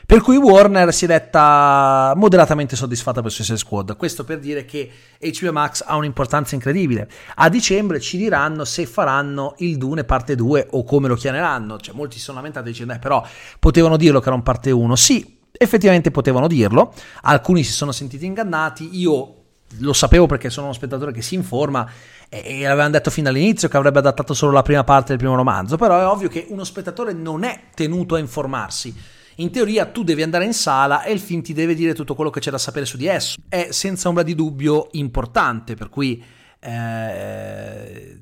per 0.08 0.22
cui 0.22 0.38
Warner 0.38 0.94
si 0.94 1.04
è 1.04 1.08
detta 1.10 2.14
moderatamente 2.16 2.78
soddisfatta 2.78 3.22
per 3.22 3.30
Suicide 3.30 3.58
Squad. 3.58 3.98
Questo 3.98 4.24
per 4.24 4.40
dire 4.40 4.64
che 4.64 4.90
HBO 5.20 5.52
Max 5.52 5.84
ha 5.86 5.98
un'importanza 5.98 6.56
incredibile. 6.56 7.10
A 7.36 7.50
dicembre 7.50 8.00
ci 8.00 8.16
diranno 8.16 8.64
se 8.64 8.86
faranno 8.86 9.56
il 9.58 9.76
Dune 9.76 10.06
parte 10.06 10.36
2 10.36 10.68
o 10.72 10.86
come 10.86 11.10
lo 11.10 11.16
chiameranno. 11.16 11.78
Cioè, 11.78 11.94
molti 11.94 12.20
si 12.20 12.24
sono 12.24 12.38
lamentati 12.38 12.70
dicendo, 12.70 12.94
eh, 12.94 13.00
però 13.00 13.22
potevano 13.60 13.98
dirlo 13.98 14.22
che 14.22 14.28
era 14.28 14.36
un 14.38 14.44
parte 14.44 14.72
1. 14.72 14.96
Sì, 14.96 15.40
effettivamente 15.52 16.10
potevano 16.10 16.48
dirlo. 16.48 16.94
Alcuni 17.24 17.64
si 17.66 17.74
sono 17.74 17.92
sentiti 17.92 18.26
ingannati. 18.26 18.98
Io 18.98 19.34
lo 19.80 19.92
sapevo 19.92 20.26
perché 20.26 20.50
sono 20.50 20.68
uno 20.68 20.76
spettatore 20.76 21.12
che 21.12 21.22
si 21.22 21.36
informa 21.36 21.86
e 22.30 22.66
avevano 22.66 22.92
detto 22.92 23.10
fin 23.10 23.26
dall'inizio 23.26 23.68
che 23.68 23.76
avrebbe 23.76 24.00
adattato 24.00 24.34
solo 24.34 24.54
la 24.54 24.62
prima 24.62 24.86
parte 24.86 25.08
del 25.10 25.18
primo 25.18 25.36
romanzo, 25.36 25.76
però 25.76 26.00
è 26.00 26.06
ovvio 26.08 26.30
che 26.30 26.46
uno 26.48 26.64
spettatore 26.64 27.12
non 27.12 27.44
è 27.44 27.64
tenuto 27.74 28.16
a 28.16 28.20
informarsi 28.20 29.16
in 29.40 29.52
teoria 29.52 29.86
tu 29.86 30.04
devi 30.04 30.24
andare 30.24 30.46
in 30.46 30.54
sala 30.54 31.04
e 31.04 31.12
il 31.12 31.20
film 31.20 31.42
ti 31.42 31.54
deve 31.54 31.76
dire 31.76 31.94
tutto 31.94 32.16
quello 32.16 32.30
che 32.30 32.40
c'è 32.40 32.52
da 32.52 32.58
sapere 32.58 32.86
su 32.86 32.98
di 32.98 33.08
esso. 33.08 33.40
È 33.48 33.70
senza 33.72 34.08
ombra 34.08 34.24
di 34.24 34.36
dubbio 34.36 34.88
importante, 34.94 35.76
per 35.76 35.90
cui 35.90 36.24
eh, 36.60 38.20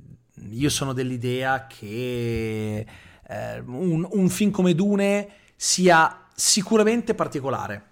io 0.50 0.70
sono 0.70 0.94
dell'idea 0.94 1.68
che 1.68 2.86
eh, 3.28 3.60
un, 3.60 4.08
un 4.10 4.30
film 4.30 4.52
come 4.52 4.76
Dune 4.76 5.28
sia 5.56 6.28
sicuramente 6.36 7.16
particolare. 7.16 7.84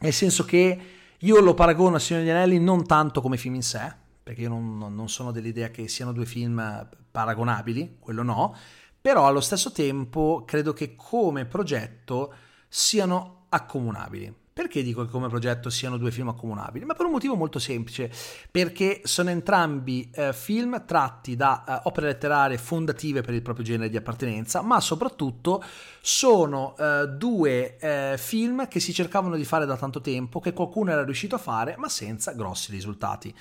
Nel 0.00 0.12
senso 0.12 0.44
che 0.44 0.78
io 1.18 1.40
lo 1.40 1.54
paragono 1.54 1.96
a 1.96 1.98
Signore 1.98 2.24
degli 2.24 2.34
Anelli 2.34 2.58
non 2.58 2.86
tanto 2.86 3.22
come 3.22 3.38
film 3.38 3.54
in 3.54 3.62
sé, 3.62 3.92
perché 4.22 4.42
io 4.42 4.50
non, 4.50 4.76
non 4.76 5.08
sono 5.08 5.32
dell'idea 5.32 5.70
che 5.70 5.88
siano 5.88 6.12
due 6.12 6.26
film 6.26 6.86
paragonabili, 7.10 7.96
quello 8.00 8.22
no, 8.22 8.54
però 9.04 9.26
allo 9.26 9.42
stesso 9.42 9.70
tempo 9.70 10.44
credo 10.46 10.72
che 10.72 10.96
come 10.96 11.44
progetto 11.44 12.32
siano 12.68 13.44
accomunabili. 13.50 14.34
Perché 14.50 14.82
dico 14.82 15.04
che 15.04 15.10
come 15.10 15.28
progetto 15.28 15.68
siano 15.68 15.98
due 15.98 16.10
film 16.10 16.28
accomunabili? 16.28 16.86
Ma 16.86 16.94
per 16.94 17.04
un 17.04 17.12
motivo 17.12 17.34
molto 17.34 17.58
semplice, 17.58 18.10
perché 18.50 19.02
sono 19.04 19.28
entrambi 19.28 20.10
eh, 20.10 20.32
film 20.32 20.86
tratti 20.86 21.36
da 21.36 21.64
eh, 21.66 21.80
opere 21.84 22.06
letterarie 22.06 22.56
fondative 22.56 23.20
per 23.20 23.34
il 23.34 23.42
proprio 23.42 23.66
genere 23.66 23.90
di 23.90 23.98
appartenenza, 23.98 24.62
ma 24.62 24.80
soprattutto 24.80 25.62
sono 26.00 26.74
eh, 26.78 27.06
due 27.08 27.76
eh, 27.76 28.14
film 28.16 28.68
che 28.68 28.80
si 28.80 28.94
cercavano 28.94 29.36
di 29.36 29.44
fare 29.44 29.66
da 29.66 29.76
tanto 29.76 30.00
tempo, 30.00 30.40
che 30.40 30.54
qualcuno 30.54 30.92
era 30.92 31.04
riuscito 31.04 31.34
a 31.34 31.38
fare, 31.38 31.74
ma 31.76 31.90
senza 31.90 32.32
grossi 32.32 32.70
risultati 32.70 33.34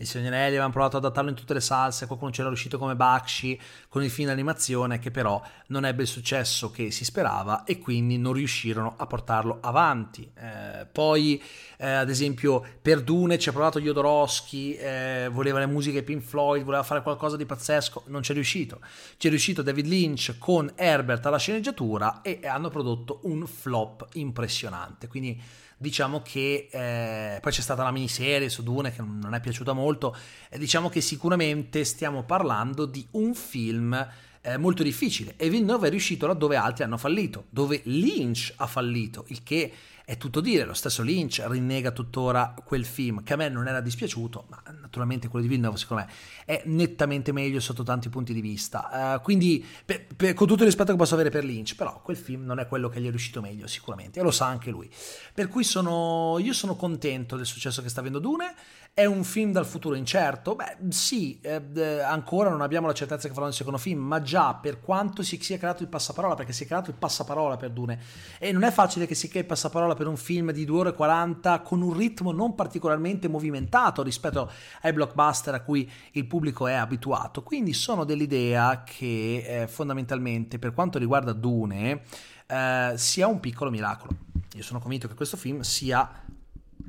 il 0.00 0.06
Signore 0.06 0.28
Anelli 0.28 0.48
avevano 0.52 0.72
provato 0.72 0.96
ad 0.96 1.04
adattarlo 1.04 1.28
in 1.28 1.36
tutte 1.36 1.52
le 1.52 1.60
salse, 1.60 2.06
qualcuno 2.06 2.30
c'era 2.30 2.48
riuscito 2.48 2.78
come 2.78 2.96
Bakshi 2.96 3.60
con 3.88 4.02
il 4.02 4.10
film 4.10 4.28
d'animazione 4.28 4.98
che 4.98 5.10
però 5.10 5.40
non 5.66 5.84
ebbe 5.84 6.02
il 6.02 6.08
successo 6.08 6.70
che 6.70 6.90
si 6.90 7.04
sperava 7.04 7.64
e 7.64 7.78
quindi 7.78 8.16
non 8.16 8.32
riuscirono 8.32 8.94
a 8.96 9.06
portarlo 9.06 9.58
avanti. 9.60 10.30
Eh, 10.34 10.86
poi 10.90 11.42
eh, 11.76 11.86
ad 11.86 12.08
esempio 12.08 12.64
per 12.80 13.02
Dune 13.02 13.38
ci 13.38 13.50
ha 13.50 13.52
provato 13.52 13.78
Jodorowsky, 13.78 14.72
eh, 14.72 15.28
voleva 15.30 15.58
le 15.58 15.66
musiche 15.66 16.02
Pink 16.02 16.22
Floyd, 16.22 16.64
voleva 16.64 16.82
fare 16.82 17.02
qualcosa 17.02 17.36
di 17.36 17.44
pazzesco, 17.44 18.04
non 18.06 18.22
c'è 18.22 18.32
riuscito. 18.32 18.80
C'è 19.18 19.28
riuscito 19.28 19.60
David 19.60 19.86
Lynch 19.86 20.36
con 20.38 20.72
Herbert 20.76 21.26
alla 21.26 21.38
sceneggiatura 21.38 22.22
e 22.22 22.40
hanno 22.44 22.70
prodotto 22.70 23.20
un 23.24 23.46
flop 23.46 24.08
impressionante. 24.14 25.08
Quindi 25.08 25.68
diciamo 25.80 26.20
che 26.20 26.68
eh, 26.70 27.40
poi 27.40 27.52
c'è 27.52 27.62
stata 27.62 27.82
la 27.82 27.90
miniserie 27.90 28.50
su 28.50 28.62
Dune 28.62 28.92
che 28.92 29.00
non 29.00 29.32
è 29.32 29.40
piaciuta 29.40 29.72
molto, 29.72 30.14
e 30.50 30.58
diciamo 30.58 30.90
che 30.90 31.00
sicuramente 31.00 31.84
stiamo 31.84 32.22
parlando 32.24 32.84
di 32.84 33.06
un 33.12 33.34
film 33.34 34.08
eh, 34.42 34.58
molto 34.58 34.82
difficile. 34.82 35.32
E 35.38 35.48
Villeneuve 35.48 35.86
è 35.86 35.90
riuscito 35.90 36.26
laddove 36.26 36.56
altri 36.56 36.84
hanno 36.84 36.98
fallito, 36.98 37.46
dove 37.48 37.80
Lynch 37.84 38.52
ha 38.56 38.66
fallito, 38.66 39.24
il 39.28 39.42
che 39.42 39.72
è 40.10 40.16
tutto 40.16 40.40
dire, 40.40 40.64
lo 40.64 40.74
stesso 40.74 41.04
Lynch 41.04 41.40
rinnega 41.46 41.92
tuttora 41.92 42.52
quel 42.64 42.84
film 42.84 43.22
che 43.22 43.34
a 43.34 43.36
me 43.36 43.48
non 43.48 43.68
era 43.68 43.80
dispiaciuto, 43.80 44.46
ma 44.48 44.60
naturalmente 44.80 45.28
quello 45.28 45.44
di 45.44 45.50
Villeneuve 45.52 45.78
secondo 45.78 46.02
me 46.04 46.12
è 46.44 46.62
nettamente 46.64 47.30
meglio 47.30 47.60
sotto 47.60 47.84
tanti 47.84 48.08
punti 48.08 48.32
di 48.32 48.40
vista, 48.40 49.14
uh, 49.14 49.22
quindi 49.22 49.64
per, 49.84 50.06
per, 50.16 50.34
con 50.34 50.48
tutto 50.48 50.62
il 50.62 50.66
rispetto 50.66 50.90
che 50.90 50.98
posso 50.98 51.14
avere 51.14 51.30
per 51.30 51.44
Lynch, 51.44 51.76
però 51.76 52.02
quel 52.02 52.16
film 52.16 52.44
non 52.44 52.58
è 52.58 52.66
quello 52.66 52.88
che 52.88 53.00
gli 53.00 53.06
è 53.06 53.10
riuscito 53.10 53.40
meglio 53.40 53.68
sicuramente 53.68 54.18
e 54.18 54.24
lo 54.24 54.32
sa 54.32 54.46
anche 54.46 54.72
lui, 54.72 54.90
per 55.32 55.46
cui 55.46 55.62
sono, 55.62 56.38
io 56.40 56.54
sono 56.54 56.74
contento 56.74 57.36
del 57.36 57.46
successo 57.46 57.80
che 57.80 57.88
sta 57.88 58.00
avendo 58.00 58.18
Dune, 58.18 58.52
è 58.92 59.04
un 59.04 59.22
film 59.22 59.52
dal 59.52 59.64
futuro 59.64 59.94
incerto, 59.94 60.56
beh 60.56 60.78
sì, 60.88 61.38
eh, 61.40 62.00
ancora 62.00 62.50
non 62.50 62.62
abbiamo 62.62 62.88
la 62.88 62.92
certezza 62.92 63.28
che 63.28 63.34
farà 63.34 63.46
un 63.46 63.52
secondo 63.52 63.78
film, 63.78 64.00
ma 64.00 64.20
già 64.20 64.54
per 64.54 64.80
quanto 64.80 65.22
si 65.22 65.38
sia 65.40 65.56
creato 65.56 65.84
il 65.84 65.88
passaparola, 65.88 66.34
perché 66.34 66.52
si 66.52 66.64
è 66.64 66.66
creato 66.66 66.90
il 66.90 66.96
passaparola 66.96 67.56
per 67.56 67.70
Dune 67.70 68.00
e 68.40 68.50
non 68.50 68.64
è 68.64 68.72
facile 68.72 69.06
che 69.06 69.14
si 69.14 69.28
crei 69.28 69.42
il 69.42 69.46
passaparola 69.46 69.94
per 70.00 70.08
un 70.08 70.16
film 70.16 70.50
di 70.50 70.64
2 70.64 70.78
ore 70.78 70.88
e 70.88 70.94
40 70.94 71.60
con 71.60 71.82
un 71.82 71.94
ritmo 71.94 72.32
non 72.32 72.54
particolarmente 72.54 73.28
movimentato 73.28 74.02
rispetto 74.02 74.50
ai 74.80 74.94
blockbuster 74.94 75.52
a 75.52 75.60
cui 75.60 75.86
il 76.12 76.26
pubblico 76.26 76.66
è 76.66 76.72
abituato. 76.72 77.42
Quindi 77.42 77.74
sono 77.74 78.04
dell'idea 78.04 78.82
che 78.82 79.44
eh, 79.46 79.68
fondamentalmente 79.68 80.58
per 80.58 80.72
quanto 80.72 80.98
riguarda 80.98 81.34
Dune 81.34 82.00
eh, 82.46 82.92
sia 82.96 83.26
un 83.26 83.40
piccolo 83.40 83.68
miracolo. 83.68 84.16
Io 84.54 84.62
sono 84.62 84.78
convinto 84.78 85.06
che 85.06 85.12
questo 85.12 85.36
film 85.36 85.60
sia 85.60 86.10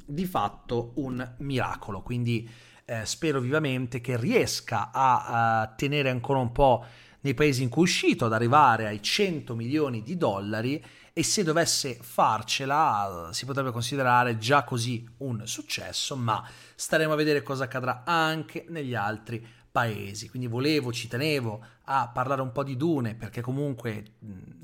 di 0.05 0.25
fatto 0.25 0.93
un 0.95 1.33
miracolo, 1.39 2.01
quindi 2.03 2.49
eh, 2.85 3.05
spero 3.05 3.41
vivamente 3.41 3.99
che 3.99 4.15
riesca 4.15 4.89
a, 4.93 5.59
a 5.59 5.67
tenere 5.67 6.09
ancora 6.09 6.39
un 6.39 6.53
po' 6.53 6.85
nei 7.21 7.33
paesi 7.33 7.63
in 7.63 7.69
cui 7.69 7.81
è 7.81 7.85
uscito, 7.85 8.25
ad 8.25 8.33
arrivare 8.33 8.87
ai 8.87 9.01
100 9.01 9.55
milioni 9.55 10.03
di 10.03 10.17
dollari 10.17 10.83
e 11.13 11.23
se 11.23 11.43
dovesse 11.43 11.97
farcela 12.01 13.29
si 13.31 13.45
potrebbe 13.45 13.71
considerare 13.71 14.37
già 14.37 14.63
così 14.63 15.05
un 15.17 15.45
successo, 15.45 16.15
ma 16.15 16.43
staremo 16.75 17.13
a 17.13 17.17
vedere 17.17 17.43
cosa 17.43 17.65
accadrà 17.65 18.03
anche 18.05 18.65
negli 18.69 18.95
altri 18.95 19.45
paesi. 19.71 20.29
Quindi 20.29 20.47
volevo, 20.47 20.91
ci 20.91 21.07
tenevo 21.07 21.63
a 21.85 22.09
parlare 22.13 22.41
un 22.41 22.51
po' 22.51 22.63
di 22.63 22.75
Dune 22.75 23.15
perché 23.15 23.41
comunque 23.41 24.15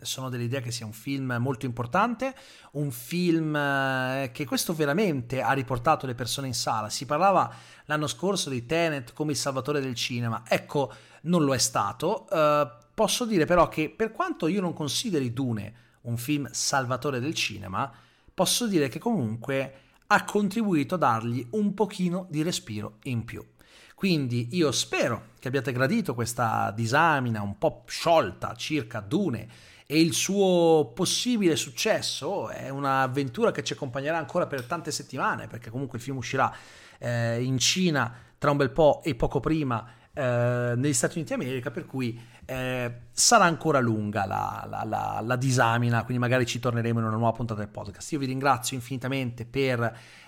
sono 0.01 0.29
dell'idea 0.29 0.59
che 0.59 0.71
sia 0.71 0.85
un 0.85 0.91
film 0.93 1.37
molto 1.39 1.65
importante, 1.65 2.35
un 2.73 2.91
film 2.91 3.55
eh, 3.55 4.29
che 4.33 4.45
questo 4.45 4.73
veramente 4.73 5.41
ha 5.41 5.53
riportato 5.53 6.05
le 6.05 6.15
persone 6.15 6.47
in 6.47 6.53
sala. 6.53 6.89
Si 6.89 7.05
parlava 7.05 7.53
l'anno 7.85 8.07
scorso 8.07 8.49
di 8.49 8.65
Tenet 8.65 9.13
come 9.13 9.31
il 9.31 9.37
salvatore 9.37 9.79
del 9.79 9.95
cinema, 9.95 10.43
ecco, 10.47 10.93
non 11.27 11.43
lo 11.43 11.53
è 11.53 11.59
stato. 11.59 12.25
Uh, 12.29 12.67
posso 12.93 13.25
dire 13.25 13.45
però 13.45 13.69
che 13.69 13.89
per 13.89 14.11
quanto 14.11 14.47
io 14.47 14.61
non 14.61 14.73
consideri 14.73 15.31
Dune 15.31 15.85
un 16.01 16.17
film 16.17 16.47
salvatore 16.51 17.19
del 17.19 17.33
cinema, 17.33 17.91
posso 18.33 18.67
dire 18.67 18.87
che 18.87 18.99
comunque 18.99 19.73
ha 20.07 20.23
contribuito 20.23 20.95
a 20.95 20.97
dargli 20.97 21.45
un 21.51 21.73
pochino 21.73 22.27
di 22.29 22.41
respiro 22.41 22.97
in 23.03 23.25
più. 23.25 23.45
Quindi 23.93 24.49
io 24.51 24.71
spero 24.71 25.29
che 25.39 25.47
abbiate 25.47 25.71
gradito 25.71 26.13
questa 26.13 26.71
disamina 26.71 27.41
un 27.41 27.57
po' 27.57 27.83
sciolta 27.87 28.53
circa 28.55 28.99
Dune 28.99 29.47
e 29.87 29.99
il 29.99 30.13
suo 30.13 30.91
possibile 30.93 31.55
successo. 31.55 32.49
È 32.49 32.69
un'avventura 32.69 33.51
che 33.51 33.63
ci 33.63 33.73
accompagnerà 33.73 34.17
ancora 34.17 34.45
per 34.45 34.65
tante 34.65 34.91
settimane, 34.91 35.47
perché 35.47 35.69
comunque 35.71 35.97
il 35.97 36.03
film 36.03 36.17
uscirà 36.17 36.53
eh, 36.99 37.41
in 37.41 37.57
Cina 37.57 38.13
tra 38.37 38.51
un 38.51 38.57
bel 38.57 38.69
po' 38.69 39.01
e 39.03 39.15
poco 39.15 39.39
prima 39.39 39.83
eh, 40.17 40.73
negli 40.75 40.93
Stati 40.93 41.19
Uniti 41.19 41.35
d'America, 41.35 41.69
per 41.69 41.85
cui 41.85 42.19
eh, 42.45 43.01
sarà 43.11 43.43
ancora 43.43 43.79
lunga 43.79 44.25
la, 44.25 44.65
la, 44.67 44.83
la, 44.83 45.19
la, 45.21 45.35
disamina, 45.35 46.03
quindi 46.03 46.17
magari 46.17 46.47
ci 46.47 46.59
torneremo 46.59 46.99
in 46.99 47.05
una 47.05 47.17
nuova 47.17 47.33
puntata 47.33 47.59
del 47.59 47.69
podcast. 47.69 48.11
Io 48.13 48.19
vi 48.19 48.25
ringrazio 48.25 48.75
infinitamente 48.75 49.45
per 49.45 49.79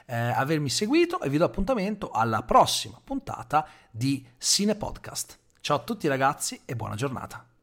eh, 0.06 0.16
avermi 0.16 0.70
seguito 0.70 1.20
e 1.22 1.30
vi 1.30 1.38
do 1.38 1.46
appuntamento 1.46 2.12
alla 2.12 2.44
prossima 2.44 3.02
puntata 3.04 3.66
di 3.90 4.24
Cine 4.38 4.76
Podcast. 4.76 5.40
Ciao 5.60 5.78
a 5.78 5.80
tutti 5.80 6.08
ragazzi 6.08 6.62
e 6.66 6.76
buona 6.76 6.96
giornata. 6.96 7.49